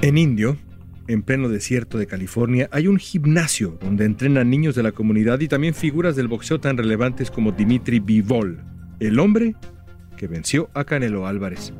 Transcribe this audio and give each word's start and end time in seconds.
En 0.00 0.16
Indio, 0.16 0.56
en 1.08 1.22
pleno 1.22 1.48
desierto 1.48 1.98
de 1.98 2.06
California, 2.06 2.68
hay 2.70 2.86
un 2.86 2.98
gimnasio 2.98 3.78
donde 3.80 4.04
entrenan 4.04 4.48
niños 4.48 4.76
de 4.76 4.84
la 4.84 4.92
comunidad 4.92 5.40
y 5.40 5.48
también 5.48 5.74
figuras 5.74 6.14
del 6.14 6.28
boxeo 6.28 6.60
tan 6.60 6.76
relevantes 6.76 7.32
como 7.32 7.50
Dimitri 7.50 7.98
Bivol, 7.98 8.62
el 9.00 9.18
hombre 9.18 9.56
que 10.16 10.28
venció 10.28 10.70
a 10.72 10.84
Canelo 10.84 11.26
Álvarez. 11.26 11.72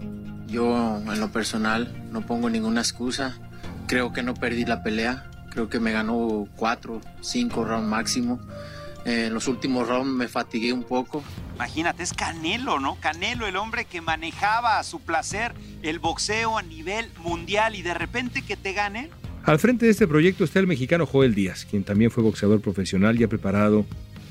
Yo, 0.48 1.00
en 1.00 1.20
lo 1.20 1.30
personal, 1.30 1.94
no 2.10 2.26
pongo 2.26 2.50
ninguna 2.50 2.80
excusa. 2.80 3.38
Creo 3.86 4.12
que 4.12 4.24
no 4.24 4.34
perdí 4.34 4.64
la 4.64 4.82
pelea. 4.82 5.30
Creo 5.52 5.68
que 5.68 5.78
me 5.78 5.92
ganó 5.92 6.48
cuatro, 6.56 7.00
cinco 7.20 7.64
rounds 7.64 7.88
máximo. 7.88 8.40
En 9.04 9.32
los 9.32 9.46
últimos 9.46 9.86
rounds 9.86 10.12
me 10.12 10.26
fatigué 10.26 10.72
un 10.72 10.82
poco. 10.82 11.22
Imagínate, 11.58 12.04
es 12.04 12.12
Canelo, 12.14 12.78
¿no? 12.78 12.96
Canelo, 13.00 13.48
el 13.48 13.56
hombre 13.56 13.84
que 13.84 14.00
manejaba 14.00 14.78
a 14.78 14.84
su 14.84 15.00
placer 15.00 15.54
el 15.82 15.98
boxeo 15.98 16.56
a 16.56 16.62
nivel 16.62 17.10
mundial 17.18 17.74
y 17.74 17.82
de 17.82 17.94
repente 17.94 18.42
que 18.42 18.56
te 18.56 18.74
gane. 18.74 19.10
Al 19.44 19.58
frente 19.58 19.86
de 19.86 19.90
este 19.90 20.06
proyecto 20.06 20.44
está 20.44 20.60
el 20.60 20.68
mexicano 20.68 21.04
Joel 21.04 21.34
Díaz, 21.34 21.66
quien 21.68 21.82
también 21.82 22.12
fue 22.12 22.22
boxeador 22.22 22.60
profesional 22.60 23.20
y 23.20 23.24
ha 23.24 23.28
preparado 23.28 23.84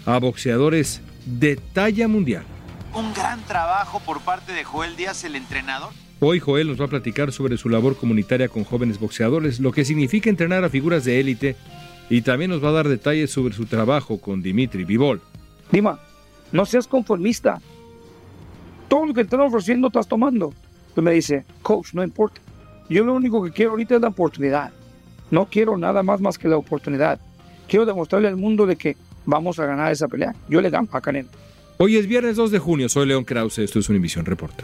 a 0.06 0.18
boxeadores 0.20 1.02
de 1.26 1.58
talla 1.58 2.08
mundial. 2.08 2.46
Un 2.94 3.14
gran 3.14 3.42
trabajo 3.42 4.00
por 4.00 4.22
parte 4.22 4.54
de 4.54 4.64
Joel 4.64 4.96
Díaz, 4.96 5.26
el 5.26 5.36
entrenador. 5.36 5.92
Hoy 6.22 6.40
Joel 6.40 6.70
nos 6.70 6.80
va 6.80 6.86
a 6.86 6.90
platicar 6.90 7.34
sobre 7.34 7.58
su 7.58 7.68
labor 7.68 7.98
comunitaria 7.98 8.48
con 8.48 8.64
jóvenes 8.64 9.02
boxeadores, 9.02 9.60
lo 9.60 9.74
que 9.74 9.84
significa 9.84 10.30
entrenar 10.30 10.64
a 10.64 10.70
figuras 10.70 11.04
de 11.04 11.20
élite 11.20 11.58
y 12.10 12.22
también 12.22 12.52
nos 12.52 12.64
va 12.64 12.70
a 12.70 12.72
dar 12.72 12.88
detalles 12.88 13.32
sobre 13.32 13.54
su 13.54 13.66
trabajo 13.66 14.22
con 14.22 14.42
Dimitri 14.42 14.86
Vivol. 14.86 15.22
Dima, 15.74 16.00
no 16.52 16.66
seas 16.66 16.88
conformista. 16.88 17.62
Todo 18.88 19.06
lo 19.06 19.14
que 19.14 19.22
te 19.22 19.36
están 19.36 19.42
ofreciendo 19.42 19.88
estás 19.88 20.08
tomando. 20.08 20.54
Pues 20.94 21.04
me 21.04 21.12
dice, 21.12 21.46
coach, 21.62 21.94
no 21.94 22.04
importa. 22.04 22.42
Yo 22.90 23.04
lo 23.04 23.14
único 23.14 23.44
que 23.44 23.52
quiero 23.52 23.72
ahorita 23.72 23.96
es 23.96 24.02
la 24.02 24.08
oportunidad. 24.08 24.72
No 25.30 25.46
quiero 25.46 25.78
nada 25.78 26.04
más 26.04 26.22
más 26.22 26.38
que 26.38 26.48
la 26.48 26.58
oportunidad. 26.58 27.20
Quiero 27.68 27.86
demostrarle 27.86 28.30
al 28.30 28.38
mundo 28.38 28.66
de 28.66 28.78
que 28.78 28.96
vamos 29.26 29.60
a 29.60 29.66
ganar 29.66 29.92
esa 29.92 30.08
pelea. 30.08 30.34
Yo 30.48 30.62
le 30.62 30.70
dan 30.70 30.88
a 30.92 31.02
Canelo. 31.02 31.30
Hoy 31.78 31.98
es 31.98 32.08
viernes 32.08 32.38
2 32.38 32.52
de 32.52 32.60
junio. 32.60 32.90
Soy 32.90 33.06
León 33.06 33.26
Krause. 33.26 33.60
Esto 33.60 33.80
es 33.80 33.90
Univisión 33.90 34.26
Reporta. 34.26 34.64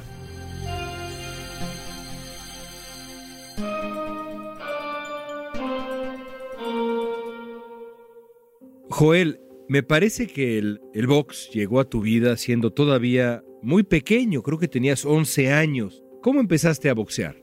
Joel, 8.89 9.39
me 9.73 9.81
parece 9.81 10.27
que 10.27 10.59
el, 10.59 10.79
el, 10.93 11.07
box 11.07 11.49
llegó 11.51 11.79
a 11.79 11.85
tu 11.85 11.99
vida 11.99 12.37
siendo 12.37 12.69
todavía 12.69 13.43
muy 13.63 13.81
pequeño, 13.81 14.43
creo 14.43 14.59
que 14.59 14.67
tenías 14.67 15.03
11 15.03 15.51
años. 15.51 16.03
¿Cómo 16.21 16.39
empezaste 16.39 16.91
a 16.91 16.93
boxear? 16.93 17.37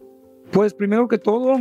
Pues 0.53 0.73
primero 0.73 1.09
que 1.09 1.19
todo, 1.19 1.57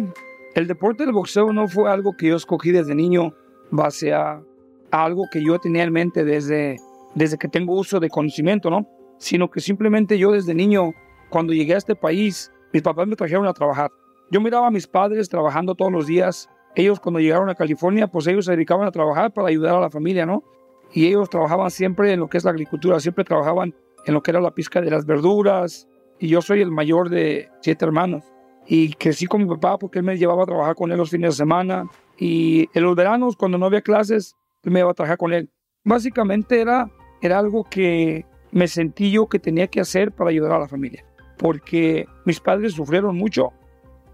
el 0.54 0.68
deporte 0.68 1.06
del 1.06 1.14
boxeo 1.14 1.52
no 1.54 1.68
fue 1.68 1.90
algo 1.90 2.16
que 2.16 2.28
yo 2.28 2.36
escogí 2.36 2.70
desde 2.70 2.94
niño, 2.94 3.34
base 3.72 4.14
a, 4.14 4.44
algo 4.92 5.24
que 5.32 5.44
yo 5.44 5.58
tenía 5.58 5.82
en 5.82 5.92
mente 5.92 6.24
desde, 6.24 6.78
desde 7.16 7.40
que 7.40 7.48
tengo 7.48 7.74
uso 7.74 8.00
de 8.00 8.12
conocimiento, 8.12 8.70
¿no? 8.70 8.88
Sino 9.18 9.50
que 9.50 9.62
simplemente 9.62 10.20
yo 10.20 10.34
desde 10.34 10.54
niño, 10.54 10.94
cuando 11.32 11.52
llegué 11.52 11.74
a 11.74 11.80
este 11.80 11.96
país, 11.96 12.52
mis 12.72 12.84
papás 12.84 13.08
me 13.08 13.16
trajeron 13.16 13.48
a 13.48 13.54
trabajar. 13.54 13.90
Yo 14.30 14.40
miraba 14.40 14.68
a 14.68 14.72
mis 14.72 14.86
padres 14.86 15.30
trabajando 15.30 15.74
todos 15.74 15.92
los 15.92 16.06
días 16.06 16.48
ellos 16.76 17.00
cuando 17.00 17.20
llegaron 17.20 17.50
a 17.50 17.56
California, 17.56 18.06
pues 18.06 18.28
ellos 18.28 18.46
se 18.46 18.52
dedicaban 18.52 18.88
a 18.88 18.92
trabajar 18.92 19.34
para 19.34 19.48
ayudar 19.48 19.76
a 19.76 19.80
la 19.80 19.90
familia, 19.90 20.28
¿no? 20.28 20.44
Y 20.92 21.08
ellos 21.08 21.30
trabajaban 21.30 21.70
siempre 21.72 22.14
en 22.14 22.20
lo 22.20 22.28
que 22.28 22.38
es 22.38 22.44
la 22.44 22.52
agricultura, 22.52 23.00
siempre 23.00 23.24
trabajaban 23.24 23.76
en 24.06 24.14
lo 24.14 24.24
que 24.24 24.32
era 24.32 24.42
la 24.42 24.52
pizca 24.52 24.82
de 24.82 24.90
las 24.90 25.06
verduras. 25.06 25.88
Y 26.20 26.28
yo 26.28 26.42
soy 26.42 26.62
el 26.62 26.72
mayor 26.72 27.10
de 27.10 27.50
siete 27.62 27.86
hermanos. 27.86 28.24
Y 28.66 28.94
crecí 28.94 29.26
con 29.26 29.42
mi 29.42 29.48
papá 29.48 29.78
porque 29.78 30.00
él 30.00 30.06
me 30.06 30.18
llevaba 30.18 30.44
a 30.44 30.46
trabajar 30.46 30.76
con 30.76 30.92
él 30.92 30.98
los 30.98 31.10
fines 31.10 31.32
de 31.32 31.38
semana. 31.38 31.86
Y 32.18 32.70
en 32.74 32.84
los 32.84 32.96
veranos, 32.96 33.36
cuando 33.36 33.58
no 33.58 33.66
había 33.66 33.82
clases, 33.82 34.36
me 34.64 34.80
iba 34.80 34.92
a 34.92 34.94
trabajar 34.94 35.18
con 35.18 35.34
él. 35.34 35.50
Básicamente 35.84 36.60
era, 36.60 36.90
era 37.22 37.40
algo 37.40 37.64
que 37.64 38.26
me 38.52 38.68
sentí 38.68 39.12
yo 39.12 39.28
que 39.28 39.40
tenía 39.40 39.68
que 39.68 39.80
hacer 39.80 40.12
para 40.12 40.30
ayudar 40.30 40.52
a 40.54 40.60
la 40.60 40.68
familia. 40.68 41.06
Porque 41.38 42.08
mis 42.26 42.40
padres 42.40 42.74
sufrieron 42.74 43.16
mucho 43.16 43.54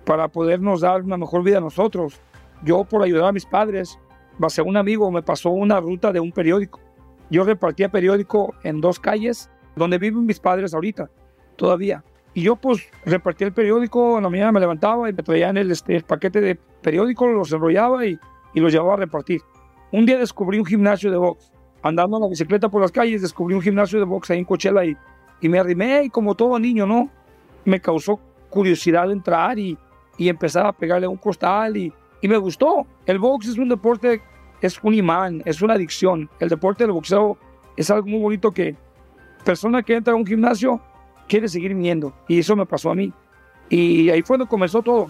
para 0.06 0.28
podernos 0.28 0.82
dar 0.82 1.02
una 1.02 1.18
mejor 1.18 1.44
vida 1.44 1.58
a 1.58 1.62
nosotros 1.62 2.20
yo 2.64 2.84
por 2.84 3.04
ayudar 3.04 3.30
a 3.30 3.32
mis 3.32 3.46
padres, 3.46 4.00
base 4.38 4.62
un 4.62 4.78
amigo 4.78 5.10
me 5.12 5.22
pasó 5.22 5.50
una 5.50 5.80
ruta 5.80 6.12
de 6.12 6.20
un 6.20 6.32
periódico. 6.32 6.80
Yo 7.30 7.44
repartía 7.44 7.90
periódico 7.90 8.54
en 8.64 8.82
dos 8.82 9.00
calles 9.00 9.50
donde 9.76 9.98
viven 9.98 10.26
mis 10.26 10.40
padres 10.40 10.74
ahorita, 10.74 11.10
todavía. 11.56 12.04
Y 12.34 12.44
yo 12.44 12.56
pues 12.56 12.88
repartía 13.06 13.48
el 13.48 13.54
periódico, 13.54 14.18
en 14.18 14.24
la 14.24 14.30
mañana 14.30 14.52
me 14.52 14.60
levantaba 14.60 15.10
y 15.10 15.14
me 15.14 15.24
traían 15.24 15.58
el, 15.58 15.72
este, 15.72 15.96
el 15.96 16.04
paquete 16.04 16.42
de 16.42 16.56
periódico, 16.82 17.28
los 17.28 17.52
enrollaba 17.52 18.06
y, 18.06 18.20
y 18.54 18.60
los 18.60 18.72
llevaba 18.72 18.94
a 18.94 18.98
repartir. 18.98 19.42
Un 19.92 20.06
día 20.06 20.18
descubrí 20.18 20.60
un 20.60 20.66
gimnasio 20.66 21.10
de 21.12 21.18
box. 21.18 21.52
Andando 21.82 22.18
en 22.18 22.24
la 22.24 22.30
bicicleta 22.30 22.68
por 22.68 22.82
las 22.82 22.92
calles, 22.92 23.22
descubrí 23.22 23.56
un 23.56 23.62
gimnasio 23.62 24.00
de 24.00 24.06
box 24.06 24.32
ahí 24.32 24.40
en 24.40 24.46
Coachella 24.46 24.84
y, 24.84 24.98
y 25.40 25.50
me 25.50 25.60
arrimé 25.60 26.04
y 26.04 26.10
como 26.10 26.36
todo 26.36 26.60
niño, 26.60 26.86
¿no? 26.86 27.10
Me 27.64 27.80
causó 27.80 28.20
curiosidad 28.50 29.12
entrar 29.12 29.58
y, 29.58 29.78
y 30.18 30.30
empezar 30.30 30.66
a 30.66 30.74
pegarle 30.74 31.08
un 31.08 31.18
costal 31.18 31.78
y, 31.78 31.94
y 32.22 32.28
me 32.28 32.38
gustó. 32.38 32.86
El 33.06 33.20
box 33.20 33.48
es 33.48 33.58
un 33.58 33.70
deporte, 33.70 34.22
es 34.62 34.80
un 34.84 34.94
imán, 34.94 35.42
es 35.46 35.62
una 35.62 35.74
adicción. 35.74 36.30
El 36.40 36.50
deporte 36.50 36.84
del 36.84 36.94
boxeo 36.94 37.38
es 37.78 37.90
algo 37.90 38.08
muy 38.08 38.20
bonito 38.20 38.52
que 38.52 38.76
persona 39.44 39.84
que 39.84 39.96
entra 39.96 40.14
a 40.14 40.16
un 40.18 40.26
gimnasio 40.26 40.82
quiere 41.28 41.48
seguir 41.48 41.74
viniendo. 41.74 42.14
Y 42.28 42.40
eso 42.40 42.56
me 42.56 42.66
pasó 42.66 42.92
a 42.92 42.96
mí. 42.96 43.12
Y 43.70 44.10
ahí 44.10 44.22
fue 44.22 44.38
donde 44.38 44.50
comenzó 44.50 44.82
todo. 44.82 45.08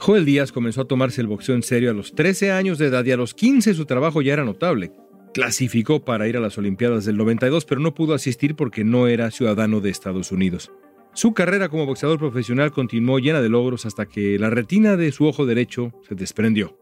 Joel 0.00 0.24
Díaz 0.24 0.52
comenzó 0.52 0.82
a 0.82 0.84
tomarse 0.84 1.20
el 1.20 1.26
boxeo 1.26 1.56
en 1.56 1.62
serio 1.62 1.90
a 1.90 1.94
los 1.94 2.14
13 2.14 2.52
años 2.52 2.78
de 2.78 2.86
edad 2.86 3.04
y 3.04 3.10
a 3.10 3.16
los 3.16 3.34
15 3.34 3.74
su 3.74 3.84
trabajo 3.84 4.22
ya 4.22 4.32
era 4.32 4.44
notable. 4.44 4.92
Clasificó 5.34 6.04
para 6.04 6.28
ir 6.28 6.36
a 6.36 6.40
las 6.40 6.56
Olimpiadas 6.56 7.04
del 7.04 7.16
92, 7.16 7.64
pero 7.64 7.80
no 7.80 7.94
pudo 7.94 8.14
asistir 8.14 8.54
porque 8.54 8.84
no 8.84 9.08
era 9.08 9.30
ciudadano 9.30 9.80
de 9.80 9.90
Estados 9.90 10.30
Unidos. 10.30 10.70
Su 11.18 11.34
carrera 11.34 11.68
como 11.68 11.84
boxeador 11.84 12.20
profesional 12.20 12.70
continuó 12.70 13.18
llena 13.18 13.40
de 13.40 13.48
logros 13.48 13.86
hasta 13.86 14.06
que 14.06 14.38
la 14.38 14.50
retina 14.50 14.96
de 14.96 15.10
su 15.10 15.26
ojo 15.26 15.46
derecho 15.46 15.92
se 16.08 16.14
desprendió. 16.14 16.78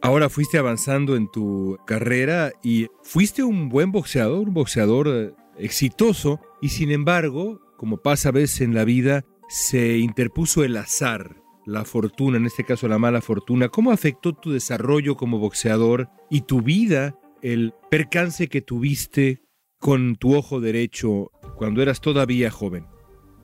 Ahora 0.00 0.28
fuiste 0.28 0.58
avanzando 0.58 1.16
en 1.16 1.28
tu 1.28 1.76
carrera 1.84 2.52
y 2.62 2.86
fuiste 3.02 3.42
un 3.42 3.68
buen 3.68 3.90
boxeador, 3.90 4.46
un 4.46 4.54
boxeador 4.54 5.08
eh, 5.08 5.32
exitoso, 5.58 6.40
y 6.62 6.68
sin 6.68 6.92
embargo, 6.92 7.60
como 7.76 7.96
pasa 7.96 8.28
a 8.28 8.30
veces 8.30 8.60
en 8.60 8.74
la 8.74 8.84
vida, 8.84 9.24
se 9.48 9.98
interpuso 9.98 10.62
el 10.62 10.76
azar, 10.76 11.42
la 11.66 11.84
fortuna, 11.84 12.36
en 12.36 12.46
este 12.46 12.62
caso 12.62 12.86
la 12.86 13.00
mala 13.00 13.20
fortuna, 13.20 13.70
¿cómo 13.70 13.90
afectó 13.90 14.34
tu 14.34 14.52
desarrollo 14.52 15.16
como 15.16 15.40
boxeador 15.40 16.08
y 16.30 16.42
tu 16.42 16.62
vida 16.62 17.18
el 17.42 17.72
percance 17.90 18.46
que 18.46 18.60
tuviste 18.60 19.42
con 19.80 20.14
tu 20.14 20.36
ojo 20.36 20.60
derecho 20.60 21.32
cuando 21.56 21.82
eras 21.82 22.00
todavía 22.00 22.52
joven? 22.52 22.86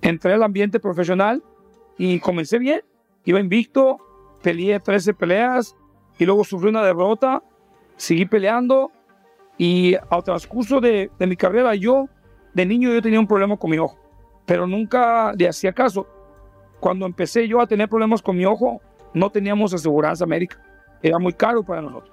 Entré 0.04 0.34
al 0.34 0.42
ambiente 0.42 0.78
profesional 0.78 1.42
y 1.96 2.20
comencé 2.20 2.58
bien. 2.58 2.82
Iba 3.24 3.40
invicto, 3.40 3.96
peleé 4.42 4.78
13 4.78 5.14
peleas 5.14 5.74
y 6.18 6.26
luego 6.26 6.44
sufrí 6.44 6.68
una 6.68 6.84
derrota. 6.84 7.42
Seguí 7.96 8.26
peleando 8.26 8.92
y 9.56 9.94
al 10.10 10.22
transcurso 10.22 10.78
de, 10.82 11.10
de 11.18 11.26
mi 11.26 11.36
carrera 11.36 11.74
yo, 11.74 12.06
de 12.52 12.66
niño 12.66 12.92
yo 12.92 13.00
tenía 13.00 13.18
un 13.18 13.26
problema 13.26 13.56
con 13.56 13.70
mi 13.70 13.78
ojo, 13.78 13.98
pero 14.44 14.66
nunca 14.66 15.32
le 15.32 15.48
hacía 15.48 15.72
caso. 15.72 16.06
Cuando 16.80 17.06
empecé 17.06 17.48
yo 17.48 17.62
a 17.62 17.66
tener 17.66 17.88
problemas 17.88 18.20
con 18.20 18.36
mi 18.36 18.44
ojo, 18.44 18.82
no 19.14 19.30
teníamos 19.30 19.72
aseguranza 19.72 20.26
médica. 20.26 20.62
Era 21.02 21.18
muy 21.18 21.32
caro 21.32 21.62
para 21.62 21.80
nosotros. 21.80 22.12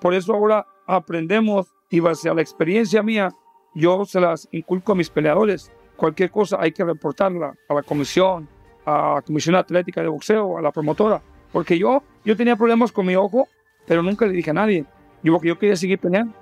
Por 0.00 0.14
eso 0.14 0.34
ahora 0.34 0.66
aprendemos 0.84 1.72
y 1.90 2.00
base 2.00 2.28
a 2.28 2.34
la 2.34 2.42
experiencia 2.42 3.04
mía, 3.04 3.30
yo 3.72 4.04
se 4.04 4.20
las 4.20 4.48
inculco 4.50 4.90
a 4.90 4.94
mis 4.96 5.10
peleadores. 5.10 5.70
Cualquier 5.96 6.30
cosa 6.30 6.58
hay 6.60 6.72
que 6.72 6.84
reportarla 6.84 7.54
a 7.68 7.74
la 7.74 7.82
comisión, 7.82 8.48
a 8.84 9.14
la 9.16 9.22
comisión 9.22 9.54
atlética 9.54 10.02
de 10.02 10.08
boxeo, 10.08 10.58
a 10.58 10.62
la 10.62 10.72
promotora. 10.72 11.22
Porque 11.52 11.78
yo, 11.78 12.02
yo 12.24 12.36
tenía 12.36 12.56
problemas 12.56 12.90
con 12.90 13.06
mi 13.06 13.14
ojo, 13.14 13.48
pero 13.86 14.02
nunca 14.02 14.26
le 14.26 14.32
dije 14.32 14.50
a 14.50 14.54
nadie. 14.54 14.84
Yo, 15.22 15.40
yo 15.42 15.58
quería 15.58 15.76
seguir 15.76 15.98
peleando. 15.98 16.34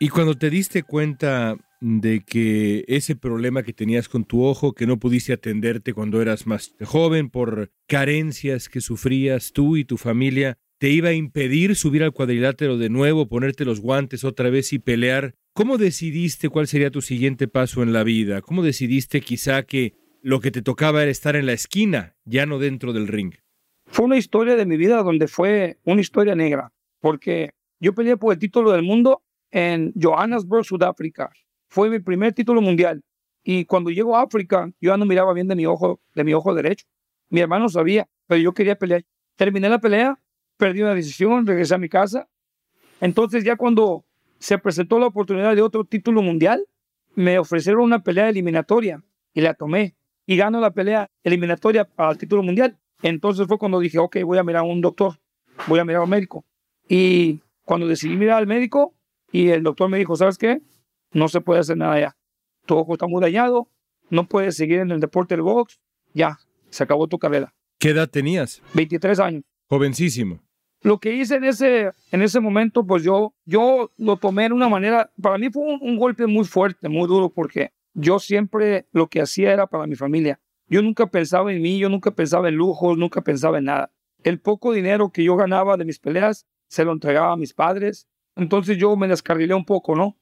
Y 0.00 0.08
cuando 0.08 0.34
te 0.36 0.48
diste 0.48 0.82
cuenta 0.82 1.56
de 1.80 2.24
que 2.24 2.84
ese 2.88 3.14
problema 3.14 3.62
que 3.62 3.72
tenías 3.72 4.08
con 4.08 4.24
tu 4.24 4.44
ojo, 4.44 4.72
que 4.72 4.86
no 4.86 4.98
pudiste 4.98 5.32
atenderte 5.32 5.92
cuando 5.92 6.20
eras 6.20 6.46
más 6.46 6.74
joven 6.84 7.30
por 7.30 7.70
carencias 7.86 8.68
que 8.68 8.80
sufrías 8.80 9.52
tú 9.52 9.76
y 9.76 9.84
tu 9.84 9.96
familia, 9.96 10.58
te 10.78 10.90
iba 10.90 11.08
a 11.08 11.12
impedir 11.12 11.74
subir 11.74 12.04
al 12.04 12.12
cuadrilátero 12.12 12.78
de 12.78 12.88
nuevo, 12.88 13.28
ponerte 13.28 13.64
los 13.64 13.80
guantes 13.80 14.22
otra 14.24 14.48
vez 14.48 14.72
y 14.72 14.78
pelear. 14.78 15.34
¿Cómo 15.52 15.76
decidiste 15.76 16.48
cuál 16.48 16.68
sería 16.68 16.90
tu 16.90 17.02
siguiente 17.02 17.48
paso 17.48 17.82
en 17.82 17.92
la 17.92 18.04
vida? 18.04 18.42
¿Cómo 18.42 18.62
decidiste 18.62 19.20
quizá 19.20 19.64
que 19.64 19.94
lo 20.22 20.40
que 20.40 20.52
te 20.52 20.62
tocaba 20.62 21.02
era 21.02 21.10
estar 21.10 21.34
en 21.34 21.46
la 21.46 21.52
esquina, 21.52 22.16
ya 22.24 22.46
no 22.46 22.60
dentro 22.60 22.92
del 22.92 23.08
ring? 23.08 23.34
Fue 23.86 24.04
una 24.04 24.16
historia 24.16 24.54
de 24.54 24.66
mi 24.66 24.76
vida 24.76 25.02
donde 25.02 25.26
fue 25.26 25.78
una 25.84 26.00
historia 26.00 26.36
negra, 26.36 26.72
porque 27.00 27.54
yo 27.80 27.92
peleé 27.92 28.16
por 28.16 28.32
el 28.32 28.38
título 28.38 28.70
del 28.70 28.82
mundo 28.82 29.22
en 29.50 29.92
Johannesburg, 30.00 30.64
Sudáfrica. 30.64 31.30
Fue 31.68 31.90
mi 31.90 31.98
primer 31.98 32.34
título 32.34 32.60
mundial. 32.60 33.02
Y 33.42 33.64
cuando 33.64 33.90
llego 33.90 34.16
a 34.16 34.22
África, 34.22 34.70
yo 34.80 34.96
no 34.96 35.06
miraba 35.06 35.32
bien 35.32 35.48
de 35.48 35.56
mi 35.56 35.66
ojo, 35.66 36.00
de 36.14 36.22
mi 36.22 36.34
ojo 36.34 36.54
derecho. 36.54 36.86
Mi 37.30 37.40
hermano 37.40 37.68
sabía, 37.68 38.08
pero 38.26 38.40
yo 38.40 38.52
quería 38.52 38.76
pelear. 38.76 39.04
Terminé 39.36 39.68
la 39.68 39.80
pelea 39.80 40.20
perdí 40.58 40.82
una 40.82 40.94
decisión, 40.94 41.46
regresé 41.46 41.74
a 41.74 41.78
mi 41.78 41.88
casa. 41.88 42.28
Entonces 43.00 43.44
ya 43.44 43.56
cuando 43.56 44.04
se 44.38 44.58
presentó 44.58 44.98
la 44.98 45.06
oportunidad 45.06 45.54
de 45.54 45.62
otro 45.62 45.84
título 45.84 46.20
mundial, 46.20 46.66
me 47.14 47.38
ofrecieron 47.38 47.82
una 47.82 48.02
pelea 48.02 48.28
eliminatoria 48.28 49.02
y 49.32 49.40
la 49.40 49.54
tomé 49.54 49.96
y 50.26 50.36
gano 50.36 50.60
la 50.60 50.72
pelea 50.72 51.10
eliminatoria 51.24 51.84
para 51.84 52.12
el 52.12 52.18
título 52.18 52.42
mundial. 52.42 52.78
Entonces 53.02 53.46
fue 53.46 53.58
cuando 53.58 53.80
dije, 53.80 53.98
ok, 53.98 54.18
voy 54.24 54.38
a 54.38 54.44
mirar 54.44 54.60
a 54.60 54.66
un 54.66 54.80
doctor, 54.80 55.18
voy 55.66 55.78
a 55.78 55.84
mirar 55.84 56.02
a 56.02 56.04
un 56.04 56.10
médico. 56.10 56.44
Y 56.88 57.40
cuando 57.64 57.86
decidí 57.86 58.16
mirar 58.16 58.38
al 58.38 58.46
médico 58.46 58.94
y 59.32 59.48
el 59.48 59.62
doctor 59.62 59.88
me 59.88 59.98
dijo, 59.98 60.16
¿sabes 60.16 60.38
qué? 60.38 60.60
No 61.12 61.28
se 61.28 61.40
puede 61.40 61.60
hacer 61.60 61.76
nada 61.76 61.98
ya. 61.98 62.16
Tu 62.66 62.76
ojo 62.76 62.92
está 62.94 63.06
muy 63.06 63.22
dañado, 63.22 63.68
no 64.10 64.26
puedes 64.26 64.56
seguir 64.56 64.80
en 64.80 64.90
el 64.90 65.00
deporte 65.00 65.34
del 65.34 65.42
box, 65.42 65.80
ya, 66.12 66.38
se 66.70 66.82
acabó 66.82 67.06
tu 67.08 67.18
carrera. 67.18 67.54
¿Qué 67.78 67.90
edad 67.90 68.08
tenías? 68.08 68.60
23 68.74 69.20
años. 69.20 69.44
Jovencísimo. 69.68 70.40
Lo 70.82 70.98
que 70.98 71.12
hice 71.12 71.36
en 71.36 71.44
ese, 71.44 71.90
en 72.12 72.22
ese 72.22 72.40
momento, 72.40 72.86
pues 72.86 73.02
yo, 73.02 73.34
yo 73.44 73.90
lo 73.96 74.16
tomé 74.16 74.48
de 74.48 74.54
una 74.54 74.68
manera, 74.68 75.10
para 75.20 75.36
mí 75.36 75.50
fue 75.50 75.62
un, 75.62 75.96
golpe 75.96 76.26
muy 76.26 76.44
fuerte, 76.44 76.88
muy 76.88 77.08
duro, 77.08 77.30
porque 77.30 77.72
yo 77.94 78.20
siempre 78.20 78.86
lo 78.92 79.08
que 79.08 79.20
hacía 79.20 79.52
era 79.52 79.66
para 79.66 79.86
mi 79.86 79.96
familia. 79.96 80.40
Yo 80.68 80.82
nunca 80.82 81.06
pensaba 81.06 81.52
en 81.52 81.62
mí, 81.62 81.78
yo 81.78 81.88
nunca 81.88 82.12
pensaba 82.12 82.48
en 82.48 82.54
lujos, 82.54 82.96
nunca 82.96 83.22
pensaba 83.22 83.58
en 83.58 83.64
nada. 83.64 83.90
El 84.22 84.40
poco 84.40 84.72
dinero 84.72 85.10
que 85.10 85.24
yo 85.24 85.36
ganaba 85.36 85.76
de 85.76 85.84
mis 85.84 85.98
peleas 85.98 86.46
se 86.68 86.84
lo 86.84 86.92
entregaba 86.92 87.32
a 87.32 87.36
mis 87.36 87.54
padres. 87.54 88.06
Entonces 88.36 88.76
yo 88.78 88.94
me 88.96 89.08
descarrilé 89.08 89.54
un 89.54 89.64
poco, 89.64 89.96
¿no? 89.96 90.16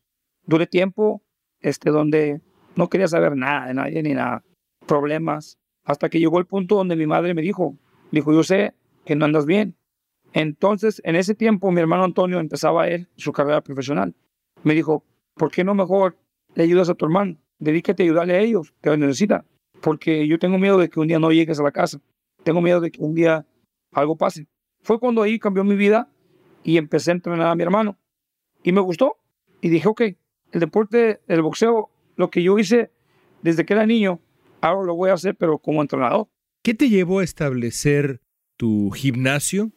Duré 0.44 0.66
tiempo 0.66 1.22
este, 1.60 1.90
donde 1.90 2.40
no 2.76 2.88
quería 2.88 3.08
saber 3.08 3.36
nada 3.36 3.66
de 3.66 3.74
nadie 3.74 4.02
ni 4.02 4.14
nada. 4.14 4.44
Problemas. 4.86 5.58
Hasta 5.84 6.08
que 6.08 6.18
llegó 6.18 6.38
el 6.38 6.46
punto 6.46 6.76
donde 6.76 6.96
mi 6.96 7.06
madre 7.06 7.34
me 7.34 7.42
dijo, 7.42 7.76
dijo, 8.10 8.32
yo 8.32 8.42
sé 8.42 8.74
que 9.04 9.16
no 9.16 9.24
andas 9.24 9.46
bien, 9.46 9.76
entonces, 10.36 11.00
en 11.02 11.16
ese 11.16 11.34
tiempo, 11.34 11.70
mi 11.70 11.80
hermano 11.80 12.04
Antonio 12.04 12.38
empezaba 12.40 12.90
él 12.90 13.08
su 13.16 13.32
carrera 13.32 13.62
profesional. 13.62 14.14
Me 14.64 14.74
dijo, 14.74 15.02
¿por 15.32 15.50
qué 15.50 15.64
no 15.64 15.74
mejor 15.74 16.18
le 16.54 16.64
ayudas 16.64 16.90
a 16.90 16.94
tu 16.94 17.06
hermano? 17.06 17.38
Dedícate 17.58 18.02
a 18.02 18.04
ayudarle 18.04 18.34
a 18.34 18.40
ellos, 18.40 18.74
que 18.82 18.90
lo 18.90 18.98
necesita. 18.98 19.46
Porque 19.80 20.28
yo 20.28 20.38
tengo 20.38 20.58
miedo 20.58 20.76
de 20.76 20.90
que 20.90 21.00
un 21.00 21.08
día 21.08 21.18
no 21.18 21.32
llegues 21.32 21.58
a 21.58 21.62
la 21.62 21.72
casa. 21.72 22.02
Tengo 22.44 22.60
miedo 22.60 22.82
de 22.82 22.90
que 22.90 23.02
un 23.02 23.14
día 23.14 23.46
algo 23.92 24.16
pase. 24.16 24.46
Fue 24.82 25.00
cuando 25.00 25.22
ahí 25.22 25.38
cambió 25.38 25.64
mi 25.64 25.74
vida 25.74 26.10
y 26.62 26.76
empecé 26.76 27.12
a 27.12 27.14
entrenar 27.14 27.46
a 27.46 27.54
mi 27.54 27.62
hermano. 27.62 27.96
Y 28.62 28.72
me 28.72 28.82
gustó. 28.82 29.16
Y 29.62 29.70
dije, 29.70 29.88
ok, 29.88 30.02
el 30.52 30.60
deporte, 30.60 31.22
el 31.28 31.40
boxeo, 31.40 31.88
lo 32.16 32.28
que 32.28 32.42
yo 32.42 32.58
hice 32.58 32.90
desde 33.40 33.64
que 33.64 33.72
era 33.72 33.86
niño, 33.86 34.20
ahora 34.60 34.84
lo 34.84 34.96
voy 34.96 35.08
a 35.08 35.14
hacer, 35.14 35.34
pero 35.34 35.56
como 35.56 35.80
entrenador. 35.80 36.28
¿Qué 36.62 36.74
te 36.74 36.90
llevó 36.90 37.20
a 37.20 37.24
establecer 37.24 38.20
tu 38.58 38.90
gimnasio 38.90 39.72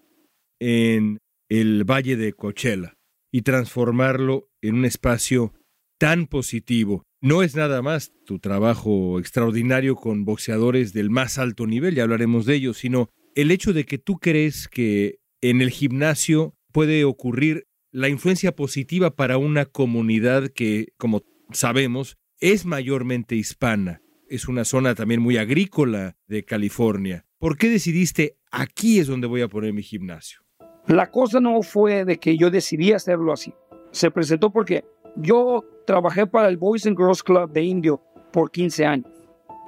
en 0.59 1.19
el 1.49 1.83
Valle 1.83 2.15
de 2.15 2.33
Coachella 2.33 2.95
y 3.31 3.41
transformarlo 3.41 4.49
en 4.61 4.75
un 4.75 4.85
espacio 4.85 5.53
tan 5.97 6.27
positivo. 6.27 7.03
No 7.21 7.43
es 7.43 7.55
nada 7.55 7.81
más 7.81 8.13
tu 8.25 8.39
trabajo 8.39 9.19
extraordinario 9.19 9.95
con 9.95 10.25
boxeadores 10.25 10.93
del 10.93 11.09
más 11.09 11.37
alto 11.37 11.67
nivel, 11.67 11.95
ya 11.95 12.03
hablaremos 12.03 12.45
de 12.45 12.55
ello, 12.55 12.73
sino 12.73 13.09
el 13.35 13.51
hecho 13.51 13.73
de 13.73 13.85
que 13.85 13.97
tú 13.97 14.19
crees 14.19 14.67
que 14.67 15.19
en 15.41 15.61
el 15.61 15.69
gimnasio 15.69 16.55
puede 16.71 17.03
ocurrir 17.03 17.67
la 17.91 18.09
influencia 18.09 18.55
positiva 18.55 19.15
para 19.15 19.37
una 19.37 19.65
comunidad 19.65 20.49
que, 20.49 20.89
como 20.97 21.23
sabemos, 21.51 22.17
es 22.39 22.65
mayormente 22.65 23.35
hispana. 23.35 24.01
Es 24.27 24.47
una 24.47 24.63
zona 24.63 24.95
también 24.95 25.21
muy 25.21 25.37
agrícola 25.37 26.15
de 26.27 26.45
California. 26.45 27.25
¿Por 27.39 27.57
qué 27.57 27.69
decidiste 27.69 28.37
aquí 28.51 28.99
es 28.99 29.07
donde 29.07 29.27
voy 29.27 29.41
a 29.41 29.47
poner 29.47 29.73
mi 29.73 29.81
gimnasio? 29.81 30.41
La 30.89 31.11
cosa 31.11 31.39
no 31.39 31.61
fue 31.61 32.03
de 32.03 32.17
que 32.17 32.35
yo 32.35 32.49
decidí 32.49 32.93
hacerlo 32.93 33.31
así. 33.31 33.53
Se 33.91 34.09
presentó 34.09 34.49
porque 34.49 34.83
yo 35.17 35.63
trabajé 35.85 36.25
para 36.25 36.47
el 36.47 36.57
Boys 36.57 36.87
and 36.87 36.97
Girls 36.97 37.21
Club 37.21 37.51
de 37.51 37.61
Indio 37.61 38.01
por 38.33 38.49
15 38.49 38.85
años. 38.87 39.11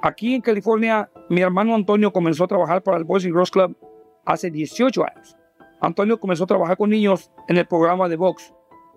Aquí 0.02 0.34
en 0.34 0.40
California, 0.40 1.08
mi 1.30 1.40
hermano 1.40 1.76
Antonio 1.76 2.12
comenzó 2.12 2.42
a 2.42 2.48
trabajar 2.48 2.82
para 2.82 2.96
el 2.96 3.04
Boys 3.04 3.24
and 3.24 3.34
Girls 3.34 3.52
Club 3.52 3.76
hace 4.24 4.50
18 4.50 5.04
años. 5.04 5.36
Antonio 5.80 6.18
comenzó 6.18 6.42
a 6.42 6.48
trabajar 6.48 6.76
con 6.76 6.90
niños 6.90 7.30
en 7.46 7.56
el 7.56 7.66
programa 7.68 8.08
de 8.08 8.16
box. 8.16 8.52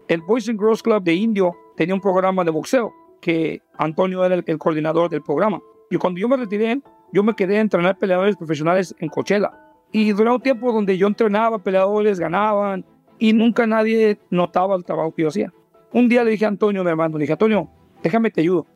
El 0.07 0.21
Boys 0.21 0.49
and 0.49 0.59
Girls 0.59 0.81
Club 0.81 1.03
de 1.03 1.13
Indio 1.13 1.53
tenía 1.77 1.93
un 1.93 2.01
programa 2.01 2.43
de 2.43 2.49
boxeo 2.49 2.91
que 3.21 3.61
Antonio 3.77 4.25
era 4.25 4.33
el, 4.33 4.43
el 4.47 4.57
coordinador 4.57 5.11
del 5.11 5.21
programa. 5.21 5.61
Y 5.91 5.97
cuando 5.97 6.19
yo 6.19 6.27
me 6.27 6.37
retiré, 6.37 6.81
yo 7.13 7.21
me 7.21 7.35
quedé 7.35 7.59
a 7.59 7.61
entrenar 7.61 7.99
peleadores 7.99 8.35
profesionales 8.35 8.95
en 8.97 9.09
Coachella. 9.09 9.51
Y 9.97 10.11
duró 10.11 10.35
un 10.35 10.41
tiempo 10.41 10.73
donde 10.73 10.97
yo 10.97 11.07
entrenaba, 11.07 11.57
peleadores 11.59 12.19
ganaban 12.19 12.83
y 13.17 13.31
nunca 13.31 13.65
nadie 13.65 14.19
notaba 14.29 14.75
el 14.75 14.83
trabajo 14.83 15.15
que 15.15 15.21
yo 15.21 15.29
hacía. 15.29 15.53
Un 15.93 16.09
día 16.09 16.25
le 16.25 16.31
dije 16.31 16.43
a 16.43 16.49
Antonio, 16.49 16.83
mi 16.83 16.89
hermano, 16.89 17.17
le 17.17 17.21
dije, 17.21 17.31
Antonio, 17.31 17.69
déjame 18.03 18.29
te 18.29 18.41
ayudo. 18.41 18.67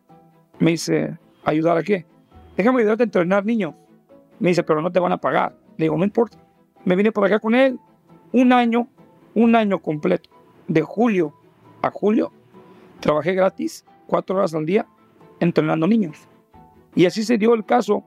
Me 0.59 0.71
dice, 0.71 1.17
¿ayudar 1.43 1.77
a 1.77 1.83
qué? 1.83 2.05
Déjame 2.55 2.79
ayudarte 2.79 3.03
a 3.03 3.07
entrenar 3.07 3.45
niños. 3.45 3.73
Me 4.39 4.47
dice, 4.47 4.63
pero 4.63 4.81
no 4.81 4.93
te 4.93 5.01
van 5.01 5.11
a 5.11 5.17
pagar. 5.17 5.57
Le 5.75 5.83
digo, 5.87 5.97
no 5.97 6.05
importa. 6.05 6.37
Me 6.85 6.95
vine 6.95 7.11
por 7.11 7.25
acá 7.25 7.37
con 7.39 7.53
él 7.53 7.77
un 8.31 8.53
año, 8.53 8.87
un 9.35 9.57
año 9.57 9.79
completo, 9.79 10.29
de 10.69 10.83
julio 10.83 11.33
a 11.81 11.91
julio. 11.91 12.31
Trabajé 13.01 13.33
gratis, 13.33 13.83
cuatro 14.07 14.37
horas 14.37 14.53
al 14.53 14.65
día, 14.65 14.87
entrenando 15.41 15.85
niños. 15.85 16.15
Y 16.95 17.05
así 17.07 17.23
se 17.23 17.37
dio 17.37 17.53
el 17.55 17.65
caso 17.65 18.05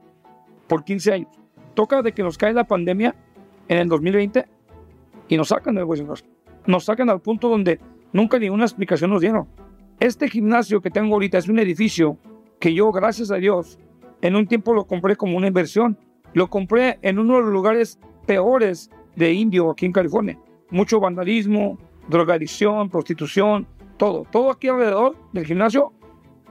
por 0.67 0.83
15 0.83 1.13
años 1.13 1.42
toca 1.75 2.03
de 2.03 2.13
que 2.13 2.23
nos 2.23 2.39
cae 2.39 2.53
la 2.53 2.65
pandemia 2.65 3.15
en 3.69 3.79
el 3.79 3.89
2020 3.89 4.47
y 5.29 5.37
nos 5.37 5.49
sacan 5.49 5.75
del 5.75 5.85
Western 5.85 6.15
Nos 6.67 6.85
sacan 6.85 7.11
al 7.11 7.21
punto 7.21 7.49
donde 7.49 7.81
nunca 8.13 8.39
ni 8.39 8.49
una 8.49 8.65
explicación 8.65 9.11
nos 9.11 9.21
dieron. 9.21 9.49
Este 10.01 10.29
gimnasio 10.29 10.81
que 10.81 10.91
tengo 10.91 11.15
ahorita 11.15 11.39
es 11.39 11.49
un 11.49 11.59
edificio 11.59 12.19
que 12.59 12.75
yo, 12.75 12.93
gracias 12.93 13.31
a 13.31 13.37
Dios, 13.37 13.79
en 14.21 14.37
un 14.37 14.47
tiempo 14.47 14.73
lo 14.73 14.87
compré 14.87 15.17
como 15.17 15.37
una 15.37 15.49
inversión. 15.49 15.99
Lo 16.33 16.49
compré 16.49 16.99
en 17.03 17.19
uno 17.19 17.37
de 17.37 17.43
los 17.43 17.53
lugares 17.53 17.99
peores 18.27 18.91
de 19.17 19.33
Indio, 19.33 19.71
aquí 19.71 19.87
en 19.87 19.93
California. 19.93 20.39
Mucho 20.71 21.01
vandalismo, 21.01 21.79
drogadicción, 22.09 22.89
prostitución, 22.89 23.67
todo. 23.97 24.25
Todo 24.31 24.51
aquí 24.51 24.69
alrededor 24.69 25.17
del 25.33 25.45
gimnasio. 25.45 25.93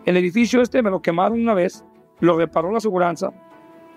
El 0.06 0.18
edificio 0.18 0.62
este 0.62 0.82
me 0.84 0.90
lo 0.90 1.02
quemaron 1.02 1.40
una 1.40 1.54
vez, 1.54 1.86
lo 2.20 2.38
reparó 2.38 2.72
la 2.72 2.78
aseguranza 2.78 3.32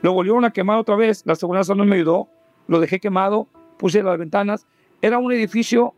Lo 0.05 0.13
volvieron 0.13 0.45
a 0.45 0.51
quemar 0.51 0.77
otra 0.77 0.97
vez. 0.97 1.23
La 1.25 1.35
seguridad 1.35 1.67
no 1.75 1.83
me 1.87 1.97
ayudó. 1.97 2.29
Lo 2.69 2.79
dejé 2.79 3.01
quemado. 3.01 3.49
Puse 3.79 4.03
las 4.03 4.19
ventanas. 4.19 4.67
Era 5.01 5.17
un 5.17 5.33
edificio, 5.33 5.95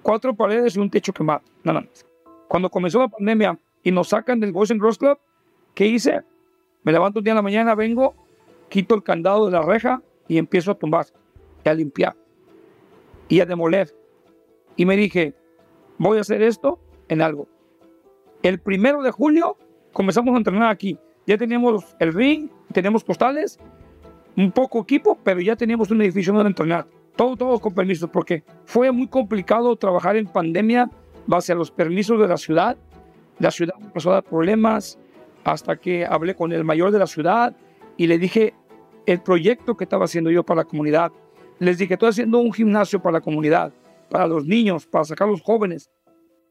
cuatro 0.00 0.32
paredes 0.32 0.76
y 0.76 0.78
un 0.78 0.88
techo 0.88 1.12
quemado. 1.12 1.42
Nada 1.64 1.80
más. 1.80 2.06
Cuando 2.46 2.70
comenzó 2.70 3.00
la 3.00 3.08
pandemia 3.08 3.58
y 3.82 3.90
nos 3.90 4.10
sacan 4.10 4.38
del 4.38 4.52
Boys 4.52 4.70
and 4.70 4.80
Girls 4.80 4.96
Club, 4.96 5.18
¿qué 5.74 5.86
hice? 5.86 6.20
Me 6.84 6.92
levanto 6.92 7.18
un 7.18 7.24
día 7.24 7.32
en 7.32 7.36
la 7.36 7.42
mañana, 7.42 7.74
vengo, 7.74 8.14
quito 8.68 8.94
el 8.94 9.02
candado 9.02 9.46
de 9.46 9.50
la 9.50 9.62
reja 9.62 10.00
y 10.28 10.38
empiezo 10.38 10.70
a 10.70 10.74
tumbar, 10.76 11.06
y 11.64 11.68
a 11.68 11.74
limpiar 11.74 12.14
y 13.28 13.40
a 13.40 13.46
demoler. 13.46 13.92
Y 14.76 14.86
me 14.86 14.96
dije, 14.96 15.34
voy 15.98 16.18
a 16.18 16.20
hacer 16.20 16.42
esto 16.42 16.78
en 17.08 17.20
algo. 17.20 17.48
El 18.44 18.60
primero 18.60 19.02
de 19.02 19.10
julio 19.10 19.56
comenzamos 19.92 20.32
a 20.34 20.38
entrenar 20.38 20.70
aquí. 20.70 20.96
Ya 21.26 21.36
teníamos 21.36 21.96
el 21.98 22.12
ring, 22.12 22.48
teníamos 22.72 23.04
postales, 23.04 23.58
un 24.36 24.50
poco 24.52 24.80
equipo, 24.80 25.18
pero 25.22 25.40
ya 25.40 25.56
teníamos 25.56 25.90
un 25.90 26.02
edificio 26.02 26.32
donde 26.32 26.48
entrenar. 26.48 26.86
Todo, 27.16 27.36
todo 27.36 27.58
con 27.58 27.74
permisos, 27.74 28.08
porque 28.10 28.42
fue 28.64 28.90
muy 28.90 29.06
complicado 29.06 29.76
trabajar 29.76 30.16
en 30.16 30.26
pandemia 30.26 30.90
base 31.26 31.52
a 31.52 31.54
los 31.54 31.70
permisos 31.70 32.18
de 32.18 32.28
la 32.28 32.36
ciudad. 32.36 32.76
La 33.38 33.50
ciudad 33.50 33.74
empezó 33.80 34.10
a 34.10 34.14
dar 34.14 34.24
problemas 34.24 34.98
hasta 35.44 35.76
que 35.76 36.06
hablé 36.06 36.34
con 36.34 36.52
el 36.52 36.64
mayor 36.64 36.90
de 36.90 36.98
la 36.98 37.06
ciudad 37.06 37.54
y 37.96 38.06
le 38.06 38.18
dije 38.18 38.54
el 39.06 39.20
proyecto 39.20 39.76
que 39.76 39.84
estaba 39.84 40.04
haciendo 40.04 40.30
yo 40.30 40.44
para 40.44 40.62
la 40.62 40.64
comunidad. 40.64 41.12
Les 41.58 41.78
dije, 41.78 41.94
estoy 41.94 42.08
haciendo 42.08 42.38
un 42.38 42.52
gimnasio 42.52 43.02
para 43.02 43.14
la 43.14 43.20
comunidad, 43.20 43.72
para 44.08 44.26
los 44.26 44.46
niños, 44.46 44.86
para 44.86 45.04
sacar 45.04 45.28
a 45.28 45.30
los 45.30 45.42
jóvenes. 45.42 45.90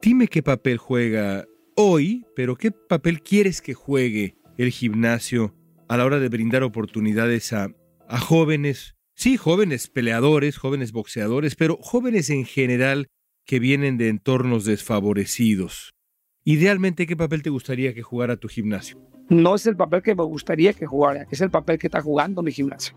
Dime 0.02 0.28
qué 0.28 0.44
papel 0.44 0.78
juega 0.78 1.46
hoy, 1.76 2.26
pero 2.36 2.56
qué 2.56 2.72
papel 2.72 3.22
quieres 3.22 3.62
que 3.62 3.74
juegue 3.74 4.36
el 4.58 4.70
gimnasio 4.70 5.54
a 5.92 5.98
la 5.98 6.06
hora 6.06 6.20
de 6.20 6.30
brindar 6.30 6.64
oportunidades 6.64 7.52
a, 7.52 7.68
a 8.08 8.18
jóvenes, 8.18 8.96
sí, 9.14 9.36
jóvenes 9.36 9.90
peleadores, 9.90 10.58
jóvenes 10.58 10.94
boxeadores, 10.94 11.56
pero 11.58 11.78
jóvenes 11.82 12.30
en 12.30 12.46
general 12.46 13.08
que 13.46 13.60
vienen 13.60 13.98
de 13.98 14.08
entornos 14.08 14.64
desfavorecidos. 14.64 15.94
Idealmente, 16.46 17.06
¿qué 17.06 17.18
papel 17.18 17.44
te 17.44 17.50
gustaría 17.50 17.94
que 17.94 18.04
jugara 18.04 18.38
tu 18.38 18.48
gimnasio? 18.48 19.02
No 19.28 19.54
es 19.54 19.68
el 19.68 19.76
papel 19.76 20.02
que 20.02 20.16
me 20.16 20.24
gustaría 20.24 20.72
que 20.72 20.86
jugara, 20.86 21.28
es 21.30 21.42
el 21.42 21.52
papel 21.52 21.78
que 21.78 21.88
está 21.88 22.02
jugando 22.02 22.42
mi 22.42 22.54
gimnasio. 22.54 22.96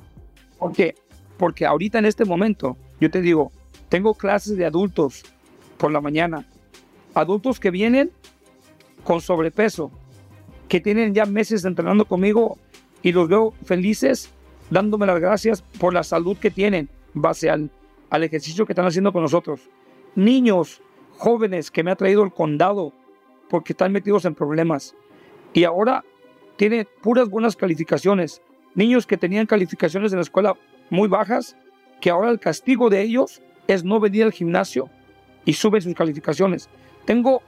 ¿Por 0.57 0.73
qué? 0.73 0.95
Porque 1.37 1.67
ahorita 1.67 1.99
en 1.99 2.07
este 2.07 2.25
momento, 2.25 2.77
yo 3.01 3.11
te 3.11 3.21
digo, 3.21 3.51
tengo 3.89 4.15
clases 4.15 4.57
de 4.57 4.67
adultos 4.67 5.25
por 5.79 5.91
la 5.91 6.01
mañana. 6.01 6.47
Adultos 7.13 7.59
que 7.59 7.73
vienen 7.73 8.13
con 9.03 9.21
sobrepeso, 9.21 9.91
que 10.69 10.81
tienen 10.81 11.13
ya 11.13 11.27
meses 11.27 11.65
entrenando 11.65 12.05
conmigo 12.05 12.57
y 13.04 13.12
los 13.12 13.28
veo 13.28 13.54
felices 13.64 14.32
dándome 14.70 15.06
las 15.06 15.20
gracias 15.20 15.62
por 15.78 15.92
la 15.92 16.02
salud 16.02 16.37
que 16.38 16.50
tienen 16.50 16.88
base 17.12 17.50
al, 17.50 17.70
al 18.11 18.25
ejercicio 18.25 18.66
que 18.66 18.73
están 18.73 18.87
haciendo 18.87 19.12
con 19.12 19.23
nosotros. 19.23 19.61
Niños 20.16 20.80
jóvenes 21.18 21.70
que 21.70 21.84
me 21.84 21.90
ha 21.90 21.96
traído 21.96 22.25
el 22.25 22.32
condado 22.32 22.92
porque 23.50 23.75
están 23.75 23.92
metidos 23.92 24.25
en 24.25 24.34
problemas. 24.34 24.96
Y 25.52 25.64
ahora 25.64 26.02
tiene 26.56 26.87
puras 27.02 27.28
buenas 27.28 27.56
calificaciones. 27.56 28.40
Niños 28.75 29.06
que 29.06 29.18
tenían 29.18 29.46
calificaciones 29.46 30.12
en 30.12 30.18
la 30.18 30.23
escuela 30.23 30.56
muy 30.88 31.06
bajas, 31.06 31.56
que 32.00 32.08
ahora 32.08 32.30
el 32.30 32.40
castigo 32.40 32.88
de 32.88 33.02
ellos 33.02 33.42
es 33.68 33.84
no 33.84 34.00
venir 34.00 34.25
al 34.25 34.32
gimnasio 34.32 34.88
y 35.44 35.52
suben 35.52 35.82
sus 35.82 35.94
calificaciones. 35.94 36.70
Tengo 37.04 37.42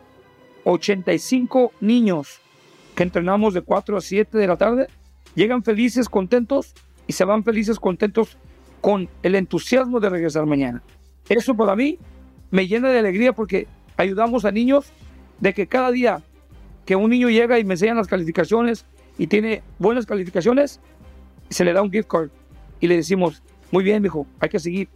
85 0.64 1.72
niños 1.80 2.40
que 2.94 3.04
entrenamos 3.04 3.54
de 3.54 3.62
4 3.62 3.96
a 3.96 4.00
7 4.02 4.36
de 4.36 4.46
la 4.46 4.56
tarde, 4.56 4.88
llegan 5.37 5.62
felices, 5.62 6.09
contentos 6.09 6.75
y 7.07 7.12
se 7.12 7.25
van 7.25 7.45
felices, 7.45 7.78
contentos 7.78 8.37
con 8.81 9.09
el 9.23 9.37
entusiasmo 9.37 10.00
de 10.00 10.11
regresar 10.11 10.47
mañana. 10.47 10.83
Eso 11.28 11.57
para 11.57 11.76
mí 11.76 11.99
me 12.50 12.66
llena 12.66 12.88
de 12.88 12.99
alegría 12.99 13.33
porque 13.33 13.69
ayudamos 13.97 14.45
a 14.45 14.50
niños 14.50 14.90
de 15.38 15.55
que 15.55 15.69
cada 15.69 15.93
día 15.93 16.23
que 16.85 16.97
un 16.97 17.11
niño 17.11 17.28
llega 17.28 17.59
y 17.59 17.64
me 17.64 17.75
enseñan 17.75 17.97
las 17.97 18.09
calificaciones 18.09 18.85
y 19.19 19.26
tiene 19.26 19.62
buenas 19.78 20.07
calificaciones, 20.07 20.81
se 21.49 21.64
le 21.64 21.73
da 21.73 21.83
un 21.83 21.90
gift 21.90 22.09
card 22.09 22.31
y 22.81 22.87
le 22.87 22.97
decimos, 22.97 23.43
muy 23.71 23.85
bien, 23.85 24.05
hijo, 24.05 24.26
hay 24.40 24.49
que 24.49 24.59
seguir. 24.59 24.88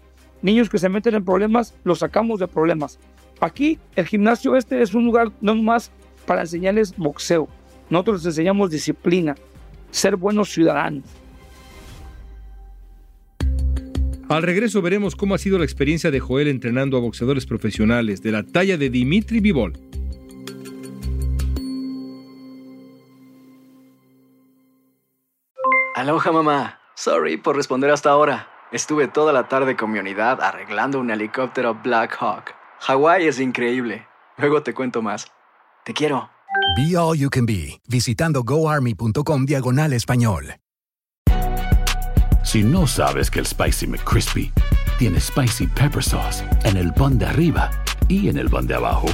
Niños 0.43 0.71
que 0.71 0.79
se 0.79 0.89
meten 0.89 1.15
en 1.15 1.25
problemas, 1.25 1.75
los 1.85 1.99
sacamos 1.99 2.41
de 2.41 2.49
problemas. 2.49 2.99
Aquí, 3.41 3.79
el 3.97 4.07
gimnasio 4.07 4.57
este 4.57 4.83
es 4.83 4.95
un 4.95 5.05
lugar 5.05 5.33
no 5.41 5.55
más 5.57 5.91
para 6.27 6.43
enseñarles 6.43 6.97
boxeo. 6.97 7.49
Nosotros 7.89 8.19
les 8.19 8.27
enseñamos 8.27 8.71
disciplina, 8.71 9.35
ser 9.91 10.17
buenos 10.17 10.51
ciudadanos. 10.51 11.05
Al 14.29 14.43
regreso 14.43 14.81
veremos 14.81 15.17
cómo 15.17 15.35
ha 15.35 15.39
sido 15.39 15.59
la 15.59 15.65
experiencia 15.65 16.13
de 16.13 16.21
Joel 16.21 16.47
entrenando 16.47 16.97
a 16.97 17.01
boxeadores 17.01 17.47
profesionales 17.47 18.23
de 18.23 18.31
la 18.31 18.45
talla 18.45 18.77
de 18.77 18.89
Dimitri 18.89 19.41
Vivol. 19.41 19.73
Aloha 25.97 26.33
mamá. 26.33 26.81
Sorry 26.95 27.37
por 27.37 27.57
responder 27.57 27.91
hasta 27.91 28.11
ahora. 28.11 28.49
Estuve 28.73 29.09
toda 29.09 29.33
la 29.33 29.49
tarde 29.49 29.75
con 29.75 29.91
mi 29.91 29.99
unidad 29.99 30.41
arreglando 30.41 31.01
un 31.01 31.11
helicóptero 31.11 31.75
Black 31.83 32.17
Hawk. 32.21 32.55
Hawái 32.79 33.27
es 33.27 33.41
increíble. 33.41 34.07
Luego 34.39 34.63
te 34.63 34.75
cuento 34.75 35.03
más. 35.03 35.31
Te 35.85 35.93
quiero. 35.93 36.31
Be 36.77 36.97
All 36.97 37.17
You 37.17 37.31
Can 37.31 37.47
Be, 37.47 37.81
visitando 37.89 38.43
goarmy.com 38.43 39.45
diagonal 39.45 39.93
español. 39.93 40.57
Si 42.43 42.63
no 42.63 42.87
sabes 42.87 43.31
que 43.31 43.39
el 43.39 43.47
Spicy 43.47 43.87
McCrispy 43.87 44.53
tiene 44.99 45.21
Spicy 45.21 45.67
Pepper 45.67 46.03
Sauce 46.03 46.45
en 46.65 46.77
el 46.77 46.93
pan 46.93 47.19
de 47.19 47.27
arriba 47.27 47.71
y 48.09 48.29
en 48.29 48.39
el 48.39 48.49
pan 48.49 48.67
de 48.67 48.75
abajo, 48.75 49.07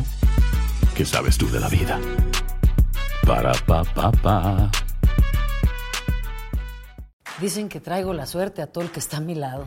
¿qué 0.94 1.04
sabes 1.04 1.36
tú 1.36 1.50
de 1.50 1.60
la 1.60 1.68
vida? 1.68 2.00
Para, 3.26 3.52
pa, 3.66 3.84
pa, 3.84 4.12
pa. 4.12 4.70
Dicen 7.40 7.68
que 7.68 7.80
traigo 7.80 8.14
la 8.14 8.26
suerte 8.26 8.62
a 8.62 8.66
todo 8.66 8.84
el 8.84 8.90
que 8.90 9.00
está 9.00 9.18
a 9.18 9.20
mi 9.20 9.34
lado. 9.34 9.66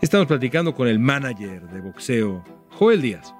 Estamos 0.00 0.28
platicando 0.28 0.74
con 0.74 0.88
el 0.88 0.98
manager 0.98 1.68
de 1.68 1.82
boxeo, 1.82 2.42
Joel 2.70 3.02
Díaz. 3.02 3.34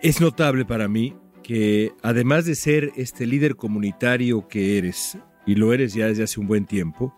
Es 0.00 0.20
notable 0.20 0.64
para 0.64 0.86
mí 0.86 1.16
que 1.42 1.90
además 2.00 2.44
de 2.44 2.54
ser 2.54 2.92
este 2.94 3.26
líder 3.26 3.56
comunitario 3.56 4.46
que 4.46 4.78
eres, 4.78 5.18
y 5.46 5.56
lo 5.56 5.72
eres 5.72 5.94
ya 5.94 6.06
desde 6.06 6.22
hace 6.22 6.38
un 6.38 6.46
buen 6.46 6.64
tiempo, 6.64 7.12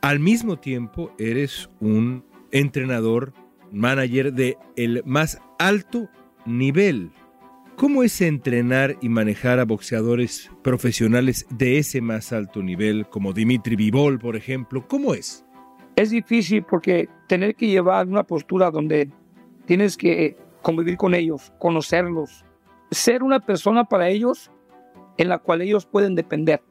al 0.00 0.20
mismo 0.20 0.58
tiempo 0.58 1.14
eres 1.18 1.68
un 1.80 2.24
entrenador, 2.50 3.34
manager 3.70 4.32
de 4.32 4.56
el 4.74 5.02
más 5.04 5.38
alto 5.58 6.08
nivel. 6.46 7.10
¿Cómo 7.76 8.04
es 8.04 8.22
entrenar 8.22 8.96
y 9.02 9.10
manejar 9.10 9.58
a 9.58 9.66
boxeadores 9.66 10.50
profesionales 10.62 11.44
de 11.50 11.76
ese 11.76 12.00
más 12.00 12.32
alto 12.32 12.62
nivel, 12.62 13.06
como 13.10 13.34
Dimitri 13.34 13.76
Vivol, 13.76 14.18
por 14.18 14.34
ejemplo? 14.34 14.88
¿Cómo 14.88 15.12
es? 15.12 15.44
Es 15.96 16.10
difícil 16.10 16.62
porque 16.62 17.08
tener 17.26 17.54
que 17.54 17.66
llevar 17.66 18.06
una 18.06 18.22
postura 18.22 18.70
donde 18.70 19.10
tienes 19.66 19.96
que 19.96 20.36
convivir 20.62 20.96
con 20.96 21.14
ellos, 21.14 21.52
conocerlos, 21.58 22.44
ser 22.90 23.22
una 23.22 23.40
persona 23.40 23.84
para 23.84 24.08
ellos 24.08 24.50
en 25.18 25.28
la 25.28 25.38
cual 25.38 25.62
ellos 25.62 25.86
pueden 25.86 26.14
depender. 26.14 26.62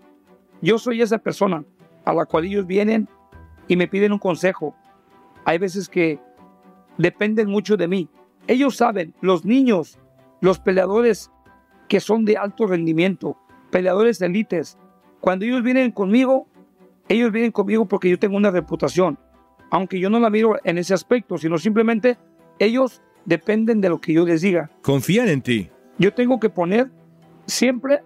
Yo 0.62 0.78
soy 0.78 1.02
esa 1.02 1.18
persona 1.18 1.64
a 2.06 2.14
la 2.14 2.26
cual 2.26 2.46
ellos 2.46 2.66
vienen 2.66 3.08
y 3.68 3.76
me 3.76 3.88
piden 3.88 4.14
un 4.14 4.20
consejo. 4.20 4.76
Hay 5.46 5.58
veces 5.58 5.88
que 5.90 6.20
dependen 6.98 7.50
mucho 7.50 7.78
de 7.78 7.88
mí. 7.88 8.10
Ellos 8.48 8.76
saben, 8.76 9.14
los 9.22 9.46
niños, 9.46 10.00
los 10.40 10.60
peleadores 10.60 11.32
que 11.88 12.00
son 12.00 12.26
de 12.26 12.38
alto 12.38 12.68
rendimiento, 12.68 13.38
peleadores 13.70 14.22
élites, 14.22 14.78
cuando 15.20 15.46
ellos 15.46 15.62
vienen 15.64 15.92
conmigo, 15.92 16.48
ellos 17.12 17.32
vienen 17.32 17.52
conmigo 17.52 17.86
porque 17.86 18.10
yo 18.10 18.18
tengo 18.18 18.38
una 18.38 18.52
reputación, 18.52 19.20
aunque 19.70 20.00
yo 20.00 20.10
no 20.10 20.20
la 20.20 20.30
miro 20.30 20.58
en 20.64 20.78
ese 20.78 20.94
aspecto, 20.94 21.38
sino 21.38 21.58
simplemente 21.58 22.18
ellos 22.58 23.02
dependen 23.26 23.82
de 23.82 23.90
lo 23.90 24.00
que 24.00 24.14
yo 24.14 24.26
les 24.26 24.42
diga. 24.42 24.72
Confían 24.82 25.28
en 25.28 25.42
ti. 25.42 25.70
Yo 25.98 26.14
tengo 26.14 26.40
que 26.40 26.50
poner 26.50 26.90
siempre 27.46 28.02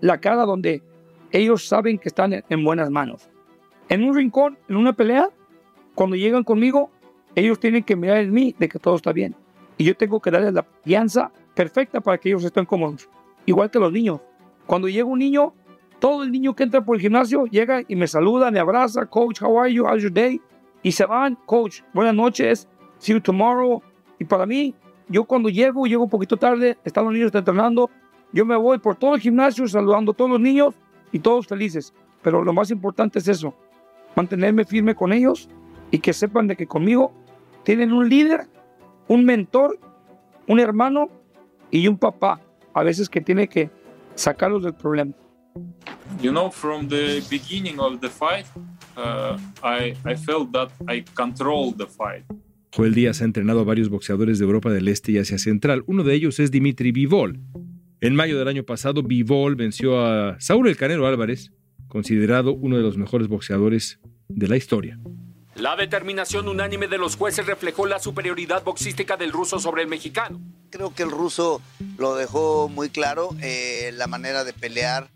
la 0.00 0.20
cara 0.20 0.44
donde 0.44 0.82
ellos 1.30 1.66
saben 1.66 1.98
que 1.98 2.08
están 2.08 2.44
en 2.46 2.64
buenas 2.64 2.90
manos. 2.90 3.30
En 3.88 4.04
un 4.04 4.14
rincón, 4.14 4.58
en 4.68 4.76
una 4.76 4.92
pelea, 4.92 5.30
Cuando 5.94 6.16
llegan 6.16 6.42
conmigo, 6.42 6.90
ellos 7.34 7.60
tienen 7.60 7.84
que 7.84 7.96
mirar 7.96 8.18
en 8.18 8.32
mí 8.32 8.54
de 8.58 8.66
que 8.68 8.78
todo 8.78 8.96
está 8.96 9.12
bien. 9.12 9.34
Y 9.76 9.84
yo 9.84 9.94
tengo 9.94 10.20
que 10.20 10.30
darles 10.30 10.54
la 10.54 10.66
fianza 10.82 11.30
perfecta 11.54 12.00
para 12.00 12.16
que 12.16 12.30
ellos 12.30 12.44
estén 12.44 12.64
cómodos. 12.64 13.08
Igual 13.44 13.70
que 13.70 13.78
los 13.78 13.92
niños. 13.92 14.20
Cuando 14.66 14.88
llega 14.88 15.04
un 15.04 15.18
niño, 15.18 15.54
todo 16.02 16.24
el 16.24 16.32
niño 16.32 16.56
que 16.56 16.64
entra 16.64 16.84
por 16.84 16.96
el 16.96 17.00
gimnasio 17.00 17.46
llega 17.46 17.82
y 17.86 17.94
me 17.94 18.08
saluda, 18.08 18.50
me 18.50 18.58
abraza, 18.58 19.06
coach, 19.06 19.40
how 19.40 19.60
are 19.60 19.72
you, 19.72 19.84
how's 19.86 20.02
your 20.02 20.12
day? 20.12 20.40
Y 20.82 20.90
se 20.90 21.06
van, 21.06 21.38
coach, 21.46 21.82
buenas 21.94 22.12
noches, 22.12 22.68
see 22.98 23.12
you 23.12 23.20
tomorrow. 23.20 23.80
Y 24.18 24.24
para 24.24 24.44
mí, 24.44 24.74
yo 25.06 25.22
cuando 25.22 25.48
llego, 25.48 25.86
llego 25.86 26.02
un 26.02 26.10
poquito 26.10 26.36
tarde, 26.36 26.76
están 26.82 27.04
los 27.04 27.12
niños 27.12 27.32
entrenando, 27.32 27.88
yo 28.32 28.44
me 28.44 28.56
voy 28.56 28.78
por 28.78 28.96
todo 28.96 29.14
el 29.14 29.20
gimnasio 29.20 29.68
saludando 29.68 30.10
a 30.10 30.14
todos 30.16 30.28
los 30.28 30.40
niños 30.40 30.74
y 31.12 31.20
todos 31.20 31.46
felices. 31.46 31.94
Pero 32.20 32.42
lo 32.42 32.52
más 32.52 32.72
importante 32.72 33.20
es 33.20 33.28
eso, 33.28 33.54
mantenerme 34.16 34.64
firme 34.64 34.96
con 34.96 35.12
ellos 35.12 35.48
y 35.92 36.00
que 36.00 36.12
sepan 36.12 36.48
de 36.48 36.56
que 36.56 36.66
conmigo 36.66 37.12
tienen 37.62 37.92
un 37.92 38.08
líder, 38.08 38.48
un 39.06 39.24
mentor, 39.24 39.78
un 40.48 40.58
hermano 40.58 41.10
y 41.70 41.86
un 41.86 41.96
papá, 41.96 42.40
a 42.74 42.82
veces 42.82 43.08
que 43.08 43.20
tiene 43.20 43.46
que 43.46 43.70
sacarlos 44.16 44.64
del 44.64 44.74
problema. 44.74 45.12
You 46.20 46.30
know, 46.30 46.50
from 46.50 46.88
the 46.88 47.22
beginning 47.28 47.78
of 47.80 48.00
the 48.00 48.08
fight, 48.08 48.46
uh, 48.96 49.36
I, 49.62 49.94
I 50.04 50.14
felt 50.14 50.52
that 50.52 50.70
I 50.88 51.04
controlled 51.14 51.78
the 51.78 51.86
fight. 51.86 52.24
Joel 52.74 52.94
Díaz 52.94 53.20
ha 53.20 53.24
entrenado 53.24 53.60
a 53.60 53.64
varios 53.64 53.90
boxeadores 53.90 54.38
de 54.38 54.44
Europa 54.44 54.70
del 54.70 54.88
Este 54.88 55.12
y 55.12 55.18
Asia 55.18 55.38
Central. 55.38 55.82
Uno 55.86 56.04
de 56.04 56.14
ellos 56.14 56.38
es 56.40 56.50
Dimitri 56.50 56.92
Vivol. 56.92 57.38
En 58.00 58.14
mayo 58.14 58.38
del 58.38 58.48
año 58.48 58.64
pasado, 58.64 59.02
Vivol 59.02 59.56
venció 59.56 60.04
a 60.04 60.40
Saúl 60.40 60.68
El 60.68 60.76
Canelo 60.76 61.06
Álvarez, 61.06 61.52
considerado 61.88 62.54
uno 62.54 62.76
de 62.76 62.82
los 62.82 62.96
mejores 62.96 63.28
boxeadores 63.28 64.00
de 64.28 64.48
la 64.48 64.56
historia. 64.56 64.98
La 65.54 65.76
determinación 65.76 66.48
unánime 66.48 66.88
de 66.88 66.96
los 66.96 67.16
jueces 67.16 67.46
reflejó 67.46 67.86
la 67.86 67.98
superioridad 67.98 68.64
boxística 68.64 69.18
del 69.18 69.32
ruso 69.32 69.58
sobre 69.58 69.82
el 69.82 69.88
mexicano. 69.88 70.40
Creo 70.70 70.94
que 70.94 71.02
el 71.02 71.10
ruso 71.10 71.60
lo 71.98 72.16
dejó 72.16 72.70
muy 72.70 72.88
claro, 72.88 73.36
eh, 73.42 73.92
la 73.94 74.06
manera 74.06 74.44
de 74.44 74.54
pelear, 74.54 75.10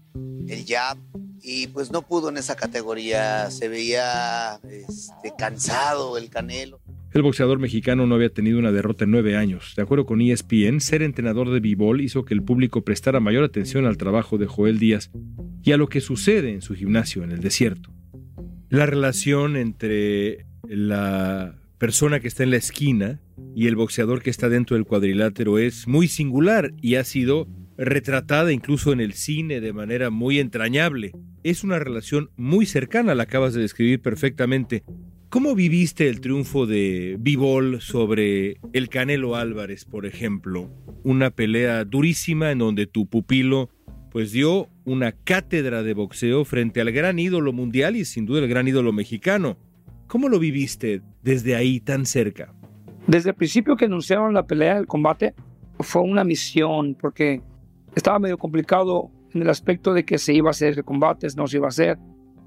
el 0.49 0.65
jab, 0.67 0.99
y 1.43 1.69
pues 1.69 1.91
no 1.91 2.03
pudo 2.03 2.29
en 2.29 2.37
esa 2.37 2.57
categoría, 2.57 3.51
se 3.51 3.69
veía 3.69 4.59
este, 4.65 5.33
cansado 5.39 6.19
el 6.19 6.29
Canelo. 6.29 6.81
El 7.13 7.23
boxeador 7.23 7.59
mexicano 7.59 8.07
no 8.07 8.17
había 8.17 8.29
tenido 8.29 8.59
una 8.59 8.73
derrota 8.73 9.05
en 9.05 9.13
nueve 9.13 9.37
años. 9.37 9.73
De 9.77 9.83
acuerdo 9.83 10.05
con 10.05 10.21
ESPN, 10.21 10.81
ser 10.81 11.03
entrenador 11.03 11.51
de 11.51 11.61
b-ball 11.61 12.01
hizo 12.01 12.25
que 12.25 12.35
el 12.35 12.43
público 12.43 12.83
prestara 12.83 13.21
mayor 13.21 13.45
atención 13.45 13.87
al 13.87 13.97
trabajo 13.97 14.39
de 14.39 14.47
Joel 14.47 14.79
Díaz 14.79 15.11
y 15.63 15.73
a 15.73 15.77
lo 15.77 15.89
que 15.89 16.01
sucede 16.01 16.53
en 16.53 16.63
su 16.63 16.75
gimnasio 16.75 17.25
en 17.25 17.33
el 17.33 17.41
desierto. 17.41 17.91
La 18.69 18.85
relación 18.85 19.57
entre 19.57 20.47
la 20.69 21.55
persona 21.79 22.21
que 22.21 22.29
está 22.29 22.43
en 22.43 22.51
la 22.51 22.57
esquina 22.57 23.21
y 23.55 23.67
el 23.67 23.77
boxeador 23.77 24.23
que 24.23 24.31
está 24.31 24.49
dentro 24.49 24.77
del 24.77 24.85
cuadrilátero 24.85 25.59
es 25.59 25.87
muy 25.87 26.09
singular 26.09 26.73
y 26.83 26.97
ha 26.97 27.05
sido 27.05 27.47
retratada 27.79 28.53
incluso 28.53 28.93
en 28.93 29.01
el 29.01 29.13
cine 29.13 29.61
de 29.61 29.73
manera 29.73 30.11
muy 30.11 30.39
entrañable. 30.39 31.13
Es 31.43 31.65
una 31.65 31.79
relación 31.79 32.31
muy 32.37 32.67
cercana, 32.67 33.15
la 33.15 33.25
acabas 33.25 33.55
de 33.55 33.63
describir 33.63 34.01
perfectamente. 34.01 34.83
¿Cómo 35.29 35.55
viviste 35.55 36.09
el 36.09 36.21
triunfo 36.21 36.67
de 36.67 37.17
Bivol 37.19 37.81
sobre 37.81 38.59
el 38.73 38.89
Canelo 38.89 39.37
Álvarez, 39.37 39.85
por 39.85 40.07
ejemplo? 40.07 40.71
Una 41.03 41.31
pelea 41.31 41.85
durísima 41.85 42.51
en 42.53 42.59
donde 42.59 42.87
tu 42.87 43.07
pupilo 43.07 43.69
pues 44.11 44.33
dio 44.33 44.71
una 44.87 45.13
cátedra 45.13 45.83
de 45.83 45.93
boxeo 45.93 46.47
frente 46.47 46.81
al 46.81 46.91
gran 46.91 47.19
ídolo 47.19 47.53
mundial 47.53 47.97
y 47.97 48.07
sin 48.07 48.25
duda 48.25 48.41
el 48.41 48.49
gran 48.49 48.67
ídolo 48.67 48.93
mexicano. 48.93 49.59
¿Cómo 50.07 50.29
lo 50.29 50.39
viviste 50.39 51.03
desde 51.23 51.55
ahí 51.55 51.81
tan 51.81 52.07
cerca? 52.07 52.55
Desde 53.07 53.31
el 53.31 53.37
principio 53.37 53.77
que 53.77 53.85
anunciaron 53.85 54.33
la 54.33 54.47
pelea, 54.47 54.79
el 54.79 54.87
combate, 54.87 55.35
fue 55.81 56.03
una 56.03 56.25
misión 56.25 56.97
porque 56.99 57.43
estaba 57.97 58.19
medio 58.19 58.39
complicado 58.39 59.11
en 59.33 59.43
el 59.43 59.51
aspecto 59.51 59.93
de 59.93 60.05
que 60.05 60.19
se 60.19 60.35
iba 60.35 60.49
a 60.49 60.53
hacer 60.53 60.75
el 60.79 60.85
combate, 60.85 61.27
no 61.37 61.49
se 61.49 61.57
iba 61.57 61.67
a 61.67 61.71
hacer. 61.71 61.99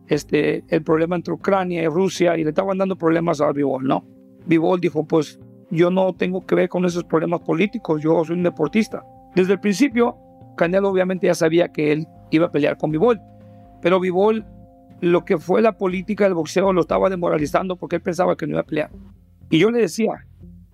Este, 0.07 0.63
el 0.69 0.83
problema 0.83 1.15
entre 1.15 1.33
Ucrania 1.33 1.83
y 1.83 1.87
Rusia 1.87 2.37
y 2.37 2.43
le 2.43 2.49
estaban 2.49 2.77
dando 2.77 2.95
problemas 2.95 3.41
a 3.41 3.51
Bivol, 3.51 3.83
¿no? 3.83 4.05
Bivol 4.45 4.79
dijo, 4.79 5.05
pues 5.05 5.39
yo 5.69 5.91
no 5.91 6.13
tengo 6.13 6.45
que 6.45 6.55
ver 6.55 6.69
con 6.69 6.85
esos 6.85 7.03
problemas 7.03 7.41
políticos, 7.41 8.01
yo 8.01 8.23
soy 8.23 8.37
un 8.37 8.43
deportista. 8.43 9.03
Desde 9.35 9.53
el 9.53 9.59
principio 9.59 10.17
Canelo 10.55 10.89
obviamente 10.89 11.27
ya 11.27 11.35
sabía 11.35 11.69
que 11.69 11.91
él 11.91 12.07
iba 12.31 12.47
a 12.47 12.51
pelear 12.51 12.77
con 12.77 12.91
Bivol, 12.91 13.19
pero 13.81 13.99
Bivol 13.99 14.45
lo 15.01 15.25
que 15.25 15.37
fue 15.37 15.61
la 15.61 15.77
política 15.77 16.25
del 16.25 16.33
boxeo 16.33 16.73
lo 16.73 16.81
estaba 16.81 17.09
demoralizando 17.09 17.75
porque 17.75 17.97
él 17.97 18.01
pensaba 18.01 18.35
que 18.35 18.45
no 18.45 18.53
iba 18.53 18.61
a 18.61 18.65
pelear. 18.65 18.91
Y 19.49 19.59
yo 19.59 19.71
le 19.71 19.79
decía, 19.79 20.25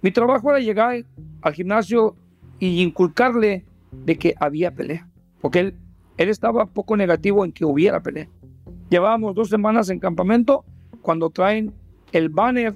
mi 0.02 0.12
trabajo 0.12 0.50
era 0.50 0.60
llegar 0.60 1.06
al 1.42 1.54
gimnasio 1.54 2.16
y 2.60 2.82
inculcarle 2.82 3.66
de 3.92 4.18
que 4.18 4.36
había 4.40 4.74
pelea, 4.74 5.08
porque 5.42 5.60
él, 5.60 5.76
él 6.18 6.30
estaba 6.30 6.66
poco 6.68 6.98
negativo 6.98 7.46
en 7.46 7.52
que 7.52 7.66
hubiera 7.66 8.02
pelea. 8.02 8.30
Llevábamos 8.90 9.36
dos 9.36 9.50
semanas 9.50 9.90
en 9.90 10.00
campamento 10.00 10.66
cuando 11.02 11.30
traen 11.30 11.74
el 12.12 12.30
banner 12.30 12.76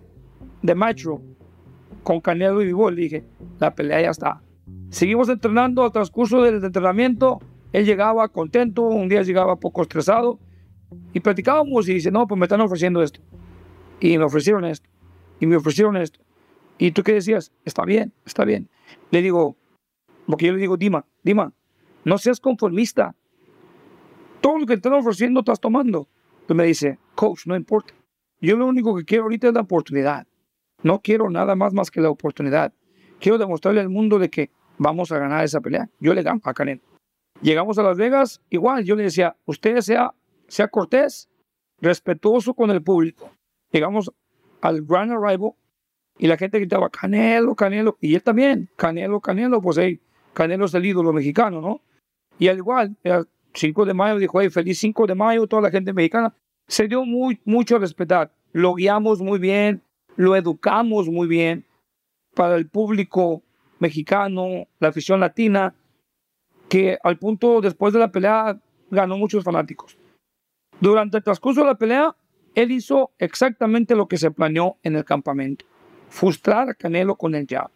de 0.62 0.76
Macho 0.76 1.22
con 2.04 2.22
Canelo 2.22 2.62
y 2.62 2.66
Bivol. 2.66 2.96
Dije, 2.96 3.24
la 3.60 3.76
pelea 3.76 4.02
ya 4.02 4.10
está. 4.10 4.42
Seguimos 4.90 5.30
entrenando 5.30 5.84
al 5.84 5.92
transcurso 5.92 6.42
del 6.42 6.64
entrenamiento. 6.64 7.40
Él 7.72 7.86
llegaba 7.86 8.28
contento, 8.30 8.84
un 8.84 9.10
día 9.10 9.22
llegaba 9.22 9.56
poco 9.58 9.84
estresado 9.84 10.40
y 11.14 11.20
platicábamos 11.20 11.88
y 11.88 11.94
dice, 11.96 12.12
no, 12.12 12.28
pues 12.28 12.40
me 12.40 12.46
están 12.46 12.62
ofreciendo 12.62 13.02
esto. 13.04 13.22
Y 14.00 14.18
me 14.18 14.24
ofrecieron 14.24 14.66
esto. 14.66 14.90
Y 15.40 15.46
me 15.46 15.56
ofrecieron 15.56 15.98
esto. 15.98 16.20
¿Y 16.78 16.92
tú 16.92 17.04
qué 17.04 17.14
decías? 17.14 17.52
Está 17.66 17.84
bien, 17.86 18.14
está 18.26 18.46
bien. 18.46 18.70
Le 19.12 19.22
digo, 19.22 19.56
porque 20.30 20.46
yo 20.46 20.54
le 20.54 20.60
digo, 20.60 20.78
Dima, 20.78 21.06
Dima, 21.24 21.52
no 22.06 22.18
seas 22.20 22.40
conformista. 22.40 23.16
Todo 24.42 24.60
lo 24.60 24.66
que 24.68 24.74
te 24.74 24.88
están 24.88 24.94
ofreciendo 24.94 25.40
estás 25.40 25.60
tomando. 25.60 26.08
Entonces 26.42 26.56
me 26.56 26.66
dice, 26.66 27.00
coach, 27.16 27.48
no 27.48 27.56
importa. 27.56 27.96
Yo 28.40 28.56
lo 28.56 28.68
único 28.68 28.96
que 28.96 29.06
quiero 29.06 29.24
ahorita 29.24 29.48
es 29.48 29.54
la 29.56 29.62
oportunidad. 29.62 30.28
No 30.84 31.02
quiero 31.02 31.32
nada 31.32 31.56
más 31.56 31.74
más 31.74 31.90
que 31.90 32.00
la 32.00 32.12
oportunidad. 32.12 32.72
Quiero 33.20 33.40
demostrarle 33.40 33.82
al 33.82 33.90
mundo 33.90 34.20
de 34.20 34.30
que 34.30 34.52
vamos 34.78 35.12
a 35.12 35.18
ganar 35.18 35.44
esa 35.44 35.62
pelea. 35.62 35.90
Yo 36.00 36.14
le 36.14 36.22
gano 36.22 36.42
a 36.44 36.54
Canelo. 36.54 36.82
Llegamos 37.42 37.80
a 37.80 37.84
Las 37.84 37.98
Vegas, 37.98 38.40
igual 38.52 38.84
yo 38.84 38.96
le 38.96 39.04
decía, 39.04 39.36
usted 39.46 39.80
sea, 39.82 40.14
sea 40.48 40.68
cortés, 40.68 41.28
respetuoso 41.82 42.54
con 42.54 42.70
el 42.70 42.84
público. 42.84 43.32
Llegamos 43.72 44.12
al 44.62 44.84
Grand 44.84 45.12
Arrival 45.12 45.54
y 46.20 46.28
la 46.28 46.38
gente 46.38 46.60
gritaba, 46.60 46.90
Canelo, 46.92 47.56
Canelo, 47.56 47.98
y 48.00 48.14
él 48.14 48.22
también, 48.22 48.70
Canelo, 48.76 49.22
Canelo, 49.22 49.62
pues 49.62 49.78
hey, 49.78 50.00
Canelo 50.34 50.66
es 50.66 50.74
el 50.74 50.86
ídolo 50.86 51.14
mexicano, 51.14 51.62
¿no? 51.62 51.82
Y 52.38 52.48
al 52.48 52.58
igual, 52.58 52.96
el 53.04 53.28
5 53.54 53.86
de 53.86 53.94
mayo 53.94 54.18
dijo, 54.18 54.40
hey, 54.42 54.50
feliz 54.50 54.80
5 54.80 55.08
de 55.08 55.16
mayo, 55.16 55.48
toda 55.48 55.64
la 55.64 55.72
gente 55.72 55.94
mexicana. 55.94 56.34
Se 56.68 56.88
dio 56.88 57.04
muy, 57.06 57.40
mucho 57.46 57.76
a 57.76 57.80
respetar. 57.80 58.32
Lo 58.54 58.74
guiamos 58.76 59.22
muy 59.22 59.40
bien, 59.40 59.82
lo 60.16 60.36
educamos 60.36 61.10
muy 61.10 61.28
bien 61.28 61.66
para 62.36 62.56
el 62.56 62.68
público 62.68 63.42
mexicano, 63.80 64.68
la 64.80 64.90
afición 64.90 65.20
latina, 65.20 65.74
que 66.70 66.98
al 67.04 67.18
punto 67.18 67.62
después 67.62 67.94
de 67.94 68.00
la 68.00 68.12
pelea 68.12 68.60
ganó 68.92 69.18
muchos 69.18 69.44
fanáticos. 69.44 69.98
Durante 70.80 71.18
el 71.18 71.24
transcurso 71.24 71.62
de 71.62 71.68
la 71.68 71.76
pelea, 71.76 72.16
él 72.56 72.72
hizo 72.72 73.12
exactamente 73.18 73.96
lo 73.96 74.08
que 74.08 74.18
se 74.18 74.32
planeó 74.32 74.78
en 74.84 74.96
el 74.96 75.06
campamento. 75.06 75.66
Frustrar 76.10 76.70
a 76.70 76.74
Canelo 76.74 77.16
con 77.16 77.36
el 77.36 77.46
jab. 77.48 77.70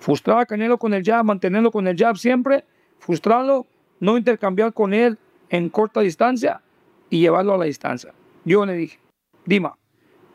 Frustrar 0.00 0.40
a 0.40 0.46
Canelo 0.46 0.78
con 0.78 0.94
el 0.94 1.04
jab, 1.04 1.24
mantenerlo 1.24 1.70
con 1.70 1.86
el 1.86 1.96
jab 1.96 2.16
siempre, 2.16 2.64
frustrarlo, 2.98 3.66
no 4.00 4.16
intercambiar 4.16 4.72
con 4.72 4.94
él 4.94 5.18
en 5.50 5.68
corta 5.68 6.00
distancia 6.00 6.62
y 7.10 7.20
llevarlo 7.20 7.54
a 7.54 7.58
la 7.58 7.66
distancia. 7.66 8.14
Yo 8.44 8.64
le 8.64 8.74
dije, 8.74 8.98
Dima, 9.44 9.76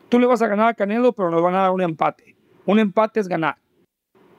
tú 0.08 0.20
le 0.20 0.26
vas 0.26 0.40
a 0.42 0.46
ganar 0.46 0.68
a 0.68 0.74
Canelo, 0.74 1.12
pero 1.12 1.30
nos 1.30 1.42
van 1.42 1.56
a 1.56 1.62
dar 1.62 1.72
un 1.72 1.82
empate. 1.82 2.36
Un 2.64 2.78
empate 2.78 3.18
es 3.18 3.28
ganar. 3.28 3.56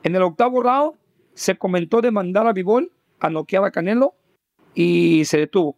En 0.04 0.16
el 0.16 0.22
octavo 0.22 0.64
round 0.64 0.96
se 1.34 1.58
comentó 1.58 2.00
de 2.00 2.12
mandar 2.12 2.48
a 2.48 2.54
Bivol 2.54 2.92
a 3.20 3.30
noquear 3.30 3.66
a 3.66 3.72
Canelo 3.72 4.16
y 4.74 5.26
se 5.26 5.40
detuvo. 5.40 5.76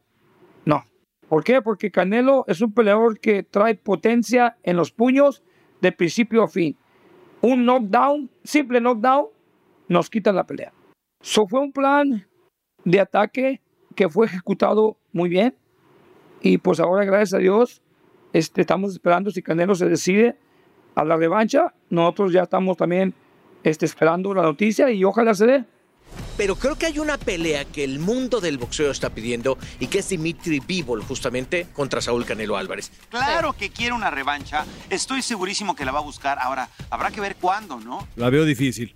No. 0.65 0.83
¿Por 1.27 1.43
qué? 1.43 1.62
Porque 1.62 1.89
Canelo 1.89 2.45
es 2.47 2.62
un 2.62 2.71
peleador 2.71 3.19
que 3.19 3.41
trae 3.41 3.73
potencia 3.73 4.57
en 4.62 4.77
los 4.77 4.91
puños 4.91 5.41
de 5.81 5.91
principio 5.91 6.43
a 6.43 6.47
fin. 6.47 6.77
Un 7.41 7.65
knockdown, 7.65 8.29
simple 8.43 8.79
knockdown, 8.79 9.27
nos 9.89 10.10
quita 10.10 10.32
la 10.32 10.45
pelea. 10.45 10.71
Eso 11.21 11.45
fue 11.45 11.60
un 11.60 11.73
plan 11.73 12.25
de 12.86 12.99
ataque 13.02 13.62
que 13.95 14.08
fue 14.08 14.28
ejecutado 14.28 14.97
muy 15.12 15.28
bien. 15.28 15.56
Y 16.41 16.58
pues 16.60 16.80
ahora, 16.80 17.04
gracias 17.04 17.34
a 17.34 17.39
Dios, 17.39 17.82
este, 18.32 18.62
estamos 18.62 18.93
esperando 18.93 19.30
si 19.32 19.41
Canelo 19.41 19.75
se 19.75 19.89
decide 19.89 20.38
a 20.95 21.04
la 21.04 21.17
revancha. 21.17 21.73
Nosotros 21.89 22.32
ya 22.32 22.43
estamos 22.43 22.78
también 22.78 23.13
este, 23.63 23.86
esperando 23.86 24.34
la 24.34 24.43
noticia 24.43 24.89
y 24.91 25.04
ojalá 25.04 25.34
se 25.34 25.45
dé. 25.45 25.65
Pero 26.39 26.56
creo 26.56 26.78
que 26.78 26.86
hay 26.86 26.99
una 26.99 27.17
pelea 27.17 27.65
que 27.65 27.84
el 27.84 27.99
mundo 27.99 28.39
del 28.39 28.58
boxeo 28.58 28.91
está 28.91 29.10
pidiendo 29.10 29.58
y 29.78 29.88
que 29.88 29.99
es 29.99 30.08
Dimitri 30.08 30.62
Bivol 30.65 31.04
justamente 31.04 31.67
contra 31.73 31.99
Saúl 31.99 32.23
Canelo 32.23 32.56
Álvarez. 32.56 32.93
Claro 33.10 33.52
que 33.52 33.71
quiere 33.71 33.91
una 33.91 34.10
revancha. 34.10 34.65
Estoy 34.89 35.21
segurísimo 35.21 35.75
que 35.75 35.84
la 35.84 35.91
va 35.91 35.99
a 35.99 36.02
buscar. 36.02 36.39
Ahora, 36.39 36.69
habrá 36.91 37.12
que 37.12 37.19
ver 37.19 37.36
cuándo, 37.36 37.82
¿no? 37.82 38.08
La 38.15 38.30
veo 38.30 38.45
difícil. 38.45 38.95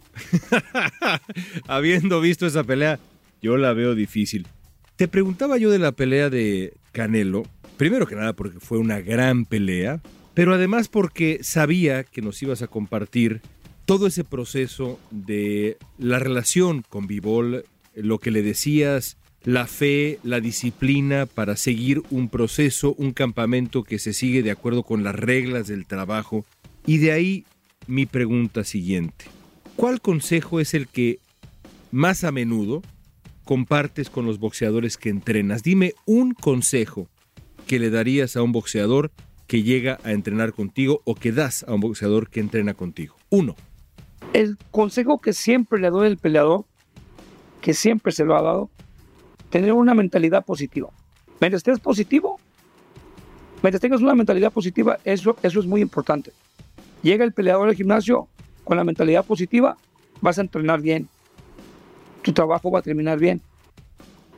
Habiendo 1.68 2.22
visto 2.22 2.48
esa 2.48 2.64
pelea, 2.64 2.98
yo 3.42 3.58
la 3.58 3.74
veo 3.74 3.94
difícil. 3.94 4.48
Te 4.96 5.10
preguntaba 5.10 5.58
yo 5.58 5.70
de 5.70 5.80
la 5.80 5.92
pelea 5.92 6.30
de 6.30 6.78
Canelo, 6.94 7.44
primero 7.76 8.08
que 8.08 8.16
nada 8.16 8.32
porque 8.32 8.62
fue 8.62 8.78
una 8.78 9.02
gran 9.02 9.44
pelea, 9.44 10.00
pero 10.34 10.54
además 10.54 10.88
porque 10.88 11.40
sabía 11.44 12.06
que 12.06 12.22
nos 12.22 12.42
ibas 12.42 12.62
a 12.62 12.68
compartir 12.68 13.42
todo 13.86 14.08
ese 14.08 14.24
proceso 14.24 15.00
de 15.12 15.78
la 15.98 16.20
relación 16.20 16.84
con 16.88 17.08
Vivol, 17.08 17.66
lo 17.96 18.20
que 18.20 18.32
le 18.32 18.42
decías, 18.42 19.18
la 19.44 19.68
fe, 19.68 20.20
la 20.24 20.40
disciplina 20.40 21.26
para 21.26 21.58
seguir 21.58 22.02
un 22.10 22.30
proceso, 22.30 22.96
un 22.98 23.12
campamento 23.12 23.84
que 23.84 24.00
se 24.00 24.14
sigue 24.14 24.42
de 24.42 24.52
acuerdo 24.52 24.84
con 24.84 25.04
las 25.04 25.16
reglas 25.16 25.68
del 25.68 25.86
trabajo. 25.86 26.46
Y 26.86 26.98
de 26.98 27.12
ahí 27.12 27.46
mi 27.88 28.06
pregunta 28.06 28.64
siguiente. 28.64 29.26
¿Cuál 29.76 30.02
consejo 30.02 30.60
es 30.60 30.74
el 30.74 30.88
que 30.88 31.20
más 31.92 32.24
a 32.24 32.32
menudo 32.32 32.82
compartes 33.44 34.10
con 34.10 34.26
los 34.26 34.40
boxeadores 34.40 34.98
que 34.98 35.10
entrenas? 35.10 35.64
Dime 35.64 35.94
un 36.06 36.34
consejo 36.34 37.10
que 37.68 37.80
le 37.80 37.90
darías 37.90 38.38
a 38.38 38.44
un 38.44 38.52
boxeador 38.52 39.12
que 39.48 39.64
llega 39.64 40.00
a 40.04 40.14
entrenar 40.14 40.54
contigo 40.54 41.02
o 41.04 41.16
que 41.16 41.32
das 41.32 41.64
a 41.68 41.74
un 41.74 41.82
boxeador 41.82 42.30
que 42.30 42.40
entrena 42.40 42.74
contigo. 42.74 43.16
Uno. 43.30 43.56
El 44.34 44.58
consejo 44.72 45.20
que 45.20 45.32
siempre 45.32 45.80
le 45.80 45.92
doy 45.92 46.08
al 46.08 46.18
peleador, 46.18 46.66
que 47.62 47.76
siempre 47.76 48.12
se 48.12 48.26
lo 48.26 48.36
ha 48.36 48.42
dado, 48.42 48.70
tener 49.52 49.74
una 49.74 49.94
mentalidad 49.94 50.44
positiva. 50.44 50.90
Mientras 51.40 51.60
estés 51.60 51.80
positivo, 51.80 52.40
mientras 53.62 53.80
tengas 53.80 54.02
una 54.02 54.16
mentalidad 54.16 54.52
positiva, 54.52 54.98
eso, 55.04 55.36
eso 55.44 55.60
es 55.60 55.68
muy 55.68 55.82
importante. 55.82 56.34
Llega 57.04 57.24
el 57.24 57.32
peleador 57.32 57.70
al 57.70 57.76
gimnasio 57.76 58.28
con 58.64 58.76
la 58.76 58.84
mentalidad 58.84 59.24
positiva, 59.24 59.78
vas 60.20 60.40
a 60.40 60.42
entrenar 60.42 60.82
bien. 60.82 61.08
Tu 62.24 62.34
trabajo 62.34 62.72
va 62.72 62.80
a 62.80 62.82
terminar 62.82 63.20
bien. 63.20 63.40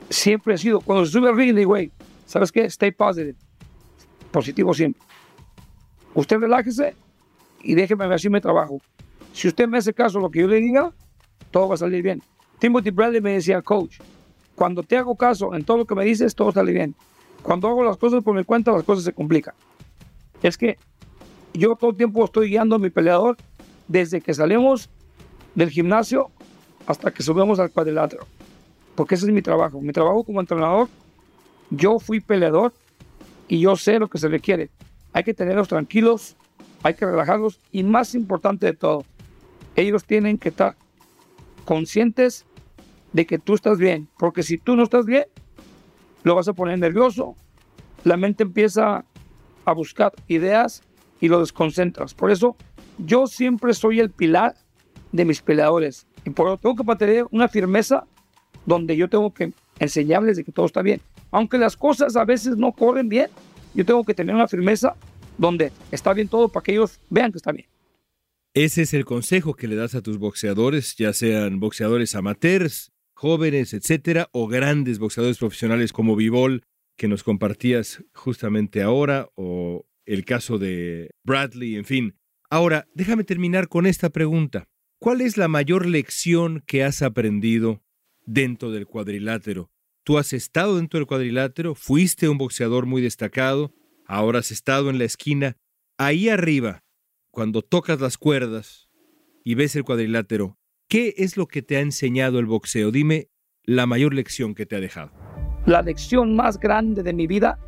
Siempre 0.10 0.56
ha 0.56 0.58
sido, 0.58 0.82
cuando 0.82 1.06
se 1.06 1.14
sube 1.14 1.30
al 1.30 1.38
ring, 1.38 1.64
güey, 1.64 1.92
¿sabes 2.26 2.52
qué? 2.52 2.66
Stay 2.66 2.92
positive. 2.92 3.36
Positivo 4.32 4.74
siempre. 4.74 5.02
Usted 6.14 6.38
relájese 6.38 6.96
y 7.64 7.76
déjeme 7.76 8.06
así 8.14 8.30
mi 8.30 8.42
trabajo. 8.42 8.82
Si 9.36 9.50
usted 9.50 9.68
me 9.68 9.78
hace 9.78 9.94
caso 9.94 10.18
a 10.18 10.22
lo 10.22 10.32
que 10.32 10.40
yo 10.40 10.48
le 10.48 10.62
diga, 10.62 10.94
todo 11.52 11.68
va 11.68 11.76
a 11.76 11.78
salir 11.78 12.02
bien. 12.02 12.24
Timothy 12.58 12.90
Bradley 12.90 13.20
me 13.20 13.34
decía, 13.34 13.62
coach, 13.62 13.98
cuando 14.56 14.82
te 14.82 14.96
hago 14.96 15.18
caso 15.18 15.54
en 15.54 15.66
todo 15.66 15.80
lo 15.80 15.86
que 15.86 15.94
me 15.94 16.06
dices, 16.06 16.34
todo 16.34 16.54
sale 16.54 16.72
bien. 16.72 16.96
Cuando 17.44 17.68
hago 17.68 17.84
las 17.84 17.98
cosas 17.98 18.24
por 18.24 18.34
mi 18.34 18.46
cuenta, 18.46 18.72
las 18.72 18.84
cosas 18.84 19.04
se 19.04 19.12
complican. 19.12 19.54
Es 20.42 20.58
que 20.58 20.78
yo 21.54 21.76
todo 21.76 21.92
el 21.92 21.98
tiempo 21.98 22.24
estoy 22.24 22.48
guiando 22.48 22.78
a 22.78 22.80
mi 22.80 22.90
peleador 22.90 23.36
desde 23.90 24.22
que 24.22 24.34
salimos 24.34 24.90
del 25.54 25.70
gimnasio 25.70 26.32
hasta 26.88 27.12
que 27.12 27.22
subimos 27.22 27.60
al 27.60 27.72
cuadrilátero. 27.72 28.26
Porque 28.96 29.16
ese 29.16 29.26
es 29.26 29.34
mi 29.34 29.42
trabajo. 29.42 29.82
Mi 29.82 29.92
trabajo 29.92 30.24
como 30.24 30.40
entrenador, 30.40 30.88
yo 31.72 32.00
fui 32.00 32.22
peleador 32.22 32.72
y 33.50 33.60
yo 33.60 33.76
sé 33.76 34.00
lo 34.00 34.08
que 34.08 34.18
se 34.18 34.30
requiere. 34.30 34.70
Hay 35.12 35.26
que 35.26 35.34
tenerlos 35.34 35.68
tranquilos, 35.68 36.38
hay 36.84 36.94
que 36.94 37.06
relajarlos 37.06 37.60
y 37.74 37.84
más 37.84 38.16
importante 38.16 38.68
de 38.68 38.74
todo, 38.74 39.04
ellos 39.76 40.06
tienen 40.06 40.38
que 40.38 40.50
estar 40.50 40.76
conscientes 41.66 42.46
de 43.14 43.26
que 43.26 43.40
tú 43.40 43.54
estás 43.54 43.78
bien, 43.78 44.08
porque 44.18 44.44
si 44.44 44.58
tú 44.58 44.76
no 44.76 44.84
estás 44.84 45.06
bien, 45.06 45.26
lo 46.24 46.36
vas 46.36 46.48
a 46.48 46.54
poner 46.54 46.80
nervioso, 46.80 47.36
la 48.04 48.18
mente 48.18 48.44
empieza 48.44 49.06
a 49.66 49.74
buscar 49.74 50.12
ideas 50.28 50.84
y 51.20 51.28
lo 51.28 51.40
desconcentras. 51.40 52.14
Por 52.14 52.32
eso 52.32 52.56
yo 52.98 53.28
siempre 53.28 53.74
soy 53.74 54.00
el 54.00 54.12
pilar 54.12 54.56
de 55.12 55.26
mis 55.26 55.42
peleadores 55.42 56.08
y 56.26 56.30
por 56.32 56.48
eso 56.48 56.58
tengo 56.58 56.76
que 56.76 56.84
mantener 56.84 57.26
una 57.32 57.48
firmeza 57.48 58.06
donde 58.66 58.96
yo 58.96 59.10
tengo 59.10 59.34
que 59.34 59.54
enseñarles 59.80 60.38
de 60.38 60.44
que 60.44 60.52
todo 60.52 60.66
está 60.66 60.82
bien. 60.82 61.02
Aunque 61.32 61.58
las 61.58 61.78
cosas 61.78 62.16
a 62.16 62.26
veces 62.26 62.58
no 62.58 62.72
corren 62.72 63.10
bien, 63.10 63.30
yo 63.74 63.86
tengo 63.86 64.04
que 64.04 64.14
tener 64.14 64.36
una 64.36 64.48
firmeza 64.48 64.96
donde 65.38 65.72
está 65.92 66.14
bien 66.14 66.28
todo 66.28 66.50
para 66.50 66.64
que 66.64 66.74
ellos 66.74 67.00
vean 67.10 67.32
que 67.32 67.38
está 67.38 67.52
bien. 67.52 67.68
Ese 68.56 68.84
es 68.84 68.94
el 68.94 69.04
consejo 69.04 69.54
que 69.56 69.68
le 69.68 69.76
das 69.76 69.96
a 69.96 70.02
tus 70.02 70.18
boxeadores, 70.18 70.96
ya 70.96 71.12
sean 71.12 71.60
boxeadores 71.60 72.16
amateurs, 72.16 72.94
jóvenes, 73.14 73.74
etcétera, 73.74 74.30
o 74.32 74.48
grandes 74.48 74.98
boxeadores 74.98 75.38
profesionales 75.40 75.92
como 75.92 76.16
Vivol, 76.16 76.64
que 76.96 77.10
nos 77.10 77.22
compartías 77.22 78.02
justamente 78.14 78.82
ahora, 78.82 79.28
o 79.36 79.86
el 80.06 80.24
caso 80.24 80.58
de 80.58 81.10
Bradley, 81.26 81.76
en 81.76 81.84
fin. 81.84 82.16
Ahora, 82.50 82.88
déjame 82.94 83.26
terminar 83.26 83.68
con 83.68 83.86
esta 83.86 84.10
pregunta. 84.10 84.70
¿Cuál 85.00 85.20
es 85.20 85.36
la 85.36 85.50
mayor 85.50 85.86
lección 85.86 86.64
que 86.66 86.86
has 86.86 87.02
aprendido 87.02 87.84
dentro 88.26 88.72
del 88.72 88.88
cuadrilátero? 88.88 89.70
Tú 90.06 90.18
has 90.18 90.32
estado 90.32 90.78
dentro 90.78 90.98
del 90.98 91.08
cuadrilátero, 91.08 91.76
fuiste 91.76 92.30
un 92.30 92.38
boxeador 92.38 92.86
muy 92.86 93.02
destacado, 93.02 93.74
ahora 94.06 94.40
has 94.40 94.52
estado 94.52 94.90
en 94.90 94.98
la 94.98 95.04
esquina. 95.04 95.58
Ahí 95.98 96.30
arriba, 96.30 96.85
cuando 97.36 97.62
tocas 97.62 98.00
las 98.00 98.18
cuerdas 98.18 98.90
y 99.44 99.56
ves 99.56 99.76
el 99.76 99.84
cuadrilátero, 99.84 100.58
¿qué 100.88 101.14
es 101.18 101.36
lo 101.36 101.48
que 101.48 101.62
te 101.62 101.76
ha 101.76 101.82
enseñado 101.82 102.40
el 102.40 102.46
boxeo? 102.46 102.92
Dime 102.92 103.30
la 103.66 103.86
mayor 103.86 104.14
lección 104.14 104.56
que 104.56 104.66
te 104.66 104.78
ha 104.78 104.80
dejado. 104.80 105.12
La 105.66 105.82
lección 105.82 106.38
más 106.38 106.58
grande 106.58 107.04
de 107.04 107.12
mi 107.12 107.28
vida 107.28 107.60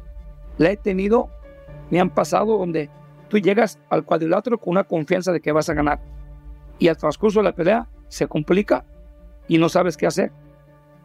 la 0.58 0.72
he 0.72 0.78
tenido, 0.78 1.30
me 1.92 2.00
han 2.00 2.10
pasado 2.10 2.58
donde 2.58 2.90
tú 3.28 3.40
llegas 3.40 3.78
al 3.90 4.06
cuadrilátero 4.06 4.58
con 4.58 4.72
una 4.72 4.86
confianza 4.86 5.34
de 5.34 5.42
que 5.42 5.52
vas 5.52 5.68
a 5.68 5.74
ganar 5.74 6.00
y 6.80 6.88
al 6.88 6.96
transcurso 6.96 7.40
de 7.40 7.44
la 7.44 7.54
pelea 7.54 7.90
se 8.08 8.26
complica 8.26 8.86
y 9.50 9.58
no 9.58 9.68
sabes 9.68 9.98
qué 9.98 10.08
hacer. 10.08 10.32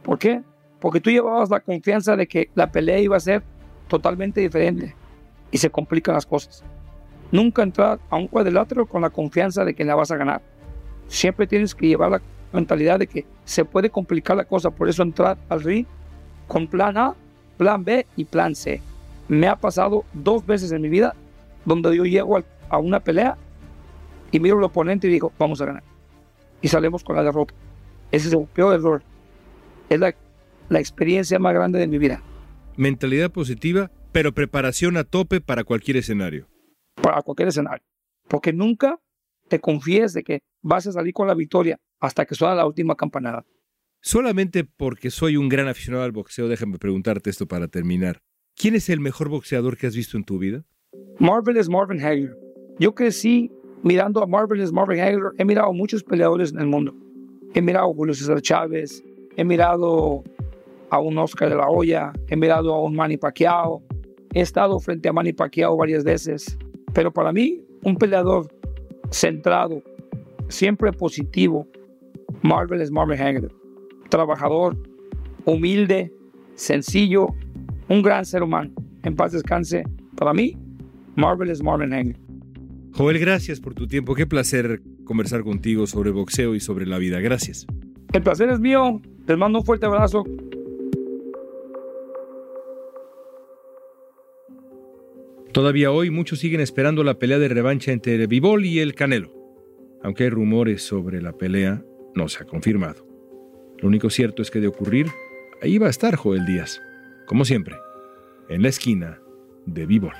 ¿Por 0.05 0.21
qué? 0.21 0.41
Porque 0.79 1.01
tú 1.01 1.11
llevabas 1.11 1.51
la 1.51 1.59
confianza 1.59 2.15
de 2.15 2.29
que 2.29 2.49
la 2.55 2.71
pelea 2.71 3.01
iba 3.01 3.17
a 3.17 3.21
ser 3.21 3.43
totalmente 3.89 4.41
diferente 4.41 4.95
y 5.51 5.59
se 5.59 5.69
complican 5.69 6.15
las 6.15 6.27
cosas. 6.27 6.65
Nunca 7.33 7.63
entrar 7.63 7.99
a 8.11 8.17
un 8.17 8.29
cuadrilátero 8.29 8.85
con 8.85 9.01
la 9.01 9.09
confianza 9.09 9.65
de 9.65 9.73
que 9.75 9.87
la 9.87 9.95
vas 9.95 10.11
a 10.11 10.17
ganar. 10.17 10.43
Siempre 11.09 11.47
tienes 11.47 11.75
que 11.75 11.89
llevar 11.89 12.11
la 12.11 12.23
mentalidad 12.53 12.99
de 12.99 13.07
que 13.07 13.25
se 13.47 13.65
puede 13.65 13.89
complicar 13.89 14.37
la 14.37 14.45
cosa. 14.45 14.71
Por 14.71 14.91
eso 14.91 15.03
entrar 15.03 15.39
al 15.49 15.63
ring 15.63 15.87
con 16.47 16.67
plan 16.67 16.99
A, 16.99 17.15
plan 17.57 17.83
B 17.83 18.07
y 18.17 18.27
plan 18.27 18.55
C. 18.55 18.83
Me 19.29 19.49
ha 19.49 19.57
pasado 19.57 20.05
dos 20.13 20.45
veces 20.45 20.73
en 20.73 20.83
mi 20.83 20.91
vida 20.91 21.15
donde 21.65 21.97
yo 21.97 22.05
llego 22.05 22.39
a 22.69 22.79
una 22.79 23.01
pelea 23.01 23.39
y 24.31 24.39
miro 24.39 24.59
al 24.59 24.65
oponente 24.65 25.07
y 25.07 25.11
digo, 25.11 25.33
vamos 25.39 25.63
a 25.63 25.67
ganar. 25.67 25.83
Y 26.61 26.69
salimos 26.69 27.03
con 27.03 27.17
la 27.17 27.23
derrota. 27.23 27.55
Ese 28.11 28.29
es 28.29 28.35
el 28.35 28.45
peor 28.45 28.75
error. 28.75 29.03
Es 29.89 29.99
la, 29.99 30.15
la 30.69 30.81
experiencia 30.81 31.39
más 31.39 31.55
grande 31.55 31.79
de 31.79 31.87
mi 31.87 31.97
vida. 31.97 32.21
Mentalidad 32.77 33.31
positiva, 33.31 33.91
pero 34.13 34.33
preparación 34.33 34.99
a 34.99 35.05
tope 35.05 35.41
para 35.41 35.65
cualquier 35.65 35.97
escenario 35.97 36.52
para 37.13 37.23
cualquier 37.23 37.49
escenario. 37.49 37.85
Porque 38.27 38.55
nunca 38.55 38.99
te 39.49 39.61
confíes 39.61 40.15
de 40.15 40.23
que 40.23 40.41
vas 40.63 40.87
a 40.87 40.93
salir 40.93 41.13
con 41.13 41.27
la 41.27 41.35
victoria 41.35 41.79
hasta 42.01 42.25
que 42.25 42.35
suena 42.35 42.55
la 42.55 42.65
última 42.65 42.95
campanada. 42.95 43.45
Solamente 44.01 44.65
porque 44.65 45.11
soy 45.11 45.37
un 45.37 45.51
gran 45.51 45.69
aficionado 45.69 46.05
al 46.05 46.13
boxeo, 46.13 46.49
déjame 46.49 46.79
preguntarte 46.79 47.29
esto 47.29 47.47
para 47.47 47.69
terminar. 47.69 48.23
¿Quién 48.57 48.77
es 48.77 48.89
el 48.89 49.01
mejor 49.01 49.29
boxeador 49.29 49.77
que 49.77 49.87
has 49.87 49.95
visto 49.95 50.17
en 50.17 50.25
tu 50.25 50.39
vida? 50.39 50.65
Marvelous 51.19 51.69
Marvin 51.69 52.01
Hagler. 52.03 52.35
Yo 52.79 52.95
crecí 52.95 53.53
mirando 53.83 54.23
a 54.23 54.27
Marvelous 54.27 54.73
Marvin 54.73 55.01
Hagler. 55.01 55.33
He 55.37 55.45
mirado 55.45 55.69
a 55.69 55.73
muchos 55.73 56.03
peleadores 56.03 56.51
en 56.53 56.61
el 56.61 56.67
mundo. 56.67 56.95
He 57.53 57.61
mirado 57.61 57.91
a 57.91 57.95
Julio 57.95 58.15
César 58.15 58.41
Chávez. 58.41 59.05
He 59.37 59.45
mirado 59.45 60.25
a 60.89 60.99
un 60.99 61.19
Oscar 61.19 61.51
de 61.51 61.57
la 61.57 61.69
Hoya. 61.69 62.15
He 62.29 62.37
mirado 62.37 62.73
a 62.73 62.83
un 62.83 62.97
Manny 62.97 63.19
Pacquiao. 63.19 63.83
He 64.33 64.41
estado 64.41 64.81
frente 64.81 65.11
a 65.11 65.13
Manny 65.13 65.35
Pacquiao 65.35 65.77
varias 65.77 66.05
veces. 66.05 66.59
Pero 66.93 67.13
para 67.13 67.33
mí, 67.33 67.61
un 67.85 67.97
peleador 67.97 68.49
centrado, 69.11 69.83
siempre 70.49 70.93
positivo, 70.93 71.67
Marvel 72.43 72.81
es 72.81 72.91
Marvel 72.91 73.21
Hagler. 73.21 73.53
Trabajador, 74.09 74.77
humilde, 75.45 76.13
sencillo, 76.55 77.29
un 77.89 78.03
gran 78.03 78.25
ser 78.25 78.43
humano. 78.43 78.71
En 79.03 79.17
paz 79.17 79.33
descanse. 79.33 79.85
Para 80.17 80.33
mí, 80.33 80.57
Marvel 81.17 81.51
es 81.51 81.63
Marvel 81.63 81.93
Hagler. 81.93 82.17
Joel, 82.95 83.19
gracias 83.19 83.61
por 83.61 83.75
tu 83.75 83.87
tiempo. 83.87 84.15
Qué 84.15 84.27
placer 84.27 84.83
conversar 85.05 85.43
contigo 85.43 85.87
sobre 85.87 86.11
boxeo 86.11 86.55
y 86.55 86.61
sobre 86.61 86.87
la 86.87 86.99
vida. 86.99 87.21
Gracias. 87.21 87.67
El 88.13 88.23
placer 88.23 88.51
es 88.51 88.61
mío. 88.61 89.01
Les 89.27 89.39
mando 89.39 89.61
un 89.61 89.65
fuerte 89.65 89.87
abrazo. 89.87 90.25
Todavía 95.53 95.91
hoy 95.91 96.09
muchos 96.09 96.39
siguen 96.39 96.63
esperando 96.63 97.05
la 97.05 97.19
pelea 97.19 97.39
de 97.39 97.49
revancha 97.49 97.93
entre 97.93 98.27
Vivol 98.27 98.65
y 98.65 98.79
el 98.79 98.95
Canelo. 98.95 99.31
Aunque 100.03 100.25
hay 100.25 100.31
rumores 100.31 100.83
sobre 100.83 101.21
la 101.21 101.33
pelea, 101.33 101.85
no 102.15 102.29
se 102.31 102.43
ha 102.43 102.47
confirmado. 102.47 103.07
Lo 103.79 103.89
único 103.89 104.09
cierto 104.09 104.41
es 104.41 104.51
que 104.51 104.61
de 104.61 104.69
ocurrir, 104.69 105.09
ahí 105.61 105.77
va 105.77 105.89
a 105.89 105.91
estar 105.91 106.17
Joel 106.17 106.47
Díaz, 106.47 106.81
como 107.27 107.45
siempre, 107.45 107.77
en 108.49 108.63
la 108.63 108.71
esquina 108.71 109.21
de 109.67 109.85
Bivol. 109.85 110.15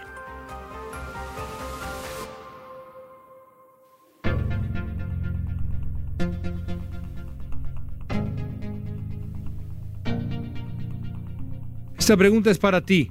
Esta 11.99 12.19
pregunta 12.19 12.51
es 12.51 12.59
para 12.59 12.83
ti. 12.83 13.11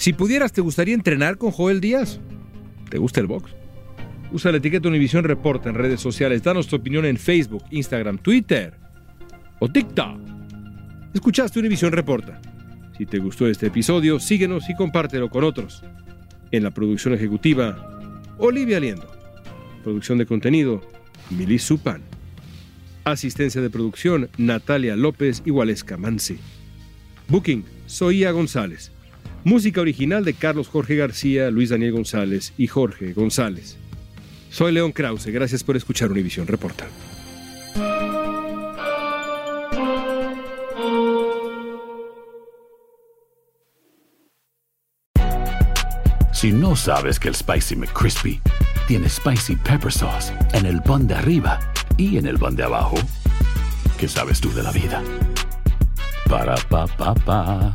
Si 0.00 0.14
pudieras, 0.14 0.50
¿te 0.54 0.62
gustaría 0.62 0.94
entrenar 0.94 1.36
con 1.36 1.50
Joel 1.50 1.82
Díaz? 1.82 2.20
¿Te 2.88 2.96
gusta 2.96 3.20
el 3.20 3.26
box? 3.26 3.50
Usa 4.32 4.50
la 4.50 4.56
etiqueta 4.56 4.88
Univisión 4.88 5.24
Reporta 5.24 5.68
en 5.68 5.74
redes 5.74 6.00
sociales. 6.00 6.42
Danos 6.42 6.68
tu 6.68 6.76
opinión 6.76 7.04
en 7.04 7.18
Facebook, 7.18 7.64
Instagram, 7.70 8.16
Twitter 8.16 8.72
o 9.58 9.68
TikTok. 9.68 10.18
Escuchaste 11.12 11.58
Univisión 11.58 11.92
Reporta. 11.92 12.40
Si 12.96 13.04
te 13.04 13.18
gustó 13.18 13.46
este 13.46 13.66
episodio, 13.66 14.18
síguenos 14.20 14.70
y 14.70 14.74
compártelo 14.74 15.28
con 15.28 15.44
otros. 15.44 15.82
En 16.50 16.62
la 16.62 16.70
producción 16.70 17.12
ejecutiva, 17.12 18.00
Olivia 18.38 18.80
Liendo. 18.80 19.06
Producción 19.84 20.16
de 20.16 20.24
contenido, 20.24 20.80
Mili 21.28 21.58
Supan. 21.58 22.00
Asistencia 23.04 23.60
de 23.60 23.68
producción, 23.68 24.30
Natalia 24.38 24.96
López 24.96 25.42
y 25.44 25.50
Mansi. 25.98 26.38
Booking, 27.28 27.66
Soía 27.84 28.30
González. 28.30 28.92
Música 29.42 29.80
original 29.80 30.22
de 30.24 30.34
Carlos 30.34 30.68
Jorge 30.68 30.96
García, 30.96 31.50
Luis 31.50 31.70
Daniel 31.70 31.92
González 31.92 32.52
y 32.58 32.66
Jorge 32.66 33.14
González. 33.14 33.78
Soy 34.50 34.72
León 34.72 34.92
Krause, 34.92 35.26
gracias 35.28 35.64
por 35.64 35.76
escuchar 35.76 36.10
Univisión 36.10 36.46
Reporta. 36.46 36.86
Si 46.32 46.52
no 46.52 46.76
sabes 46.76 47.18
que 47.18 47.28
el 47.28 47.34
Spicy 47.34 47.76
McCrispy 47.76 48.40
tiene 48.88 49.08
Spicy 49.08 49.56
Pepper 49.56 49.92
Sauce 49.92 50.32
en 50.52 50.66
el 50.66 50.82
pan 50.82 51.06
de 51.06 51.14
arriba 51.14 51.60
y 51.96 52.18
en 52.18 52.26
el 52.26 52.38
pan 52.38 52.56
de 52.56 52.64
abajo, 52.64 52.96
¿qué 53.98 54.08
sabes 54.08 54.40
tú 54.40 54.52
de 54.52 54.62
la 54.62 54.72
vida? 54.72 55.02
Para, 56.28 56.56
pa, 56.56 56.86
pa, 56.86 57.14
pa. 57.14 57.74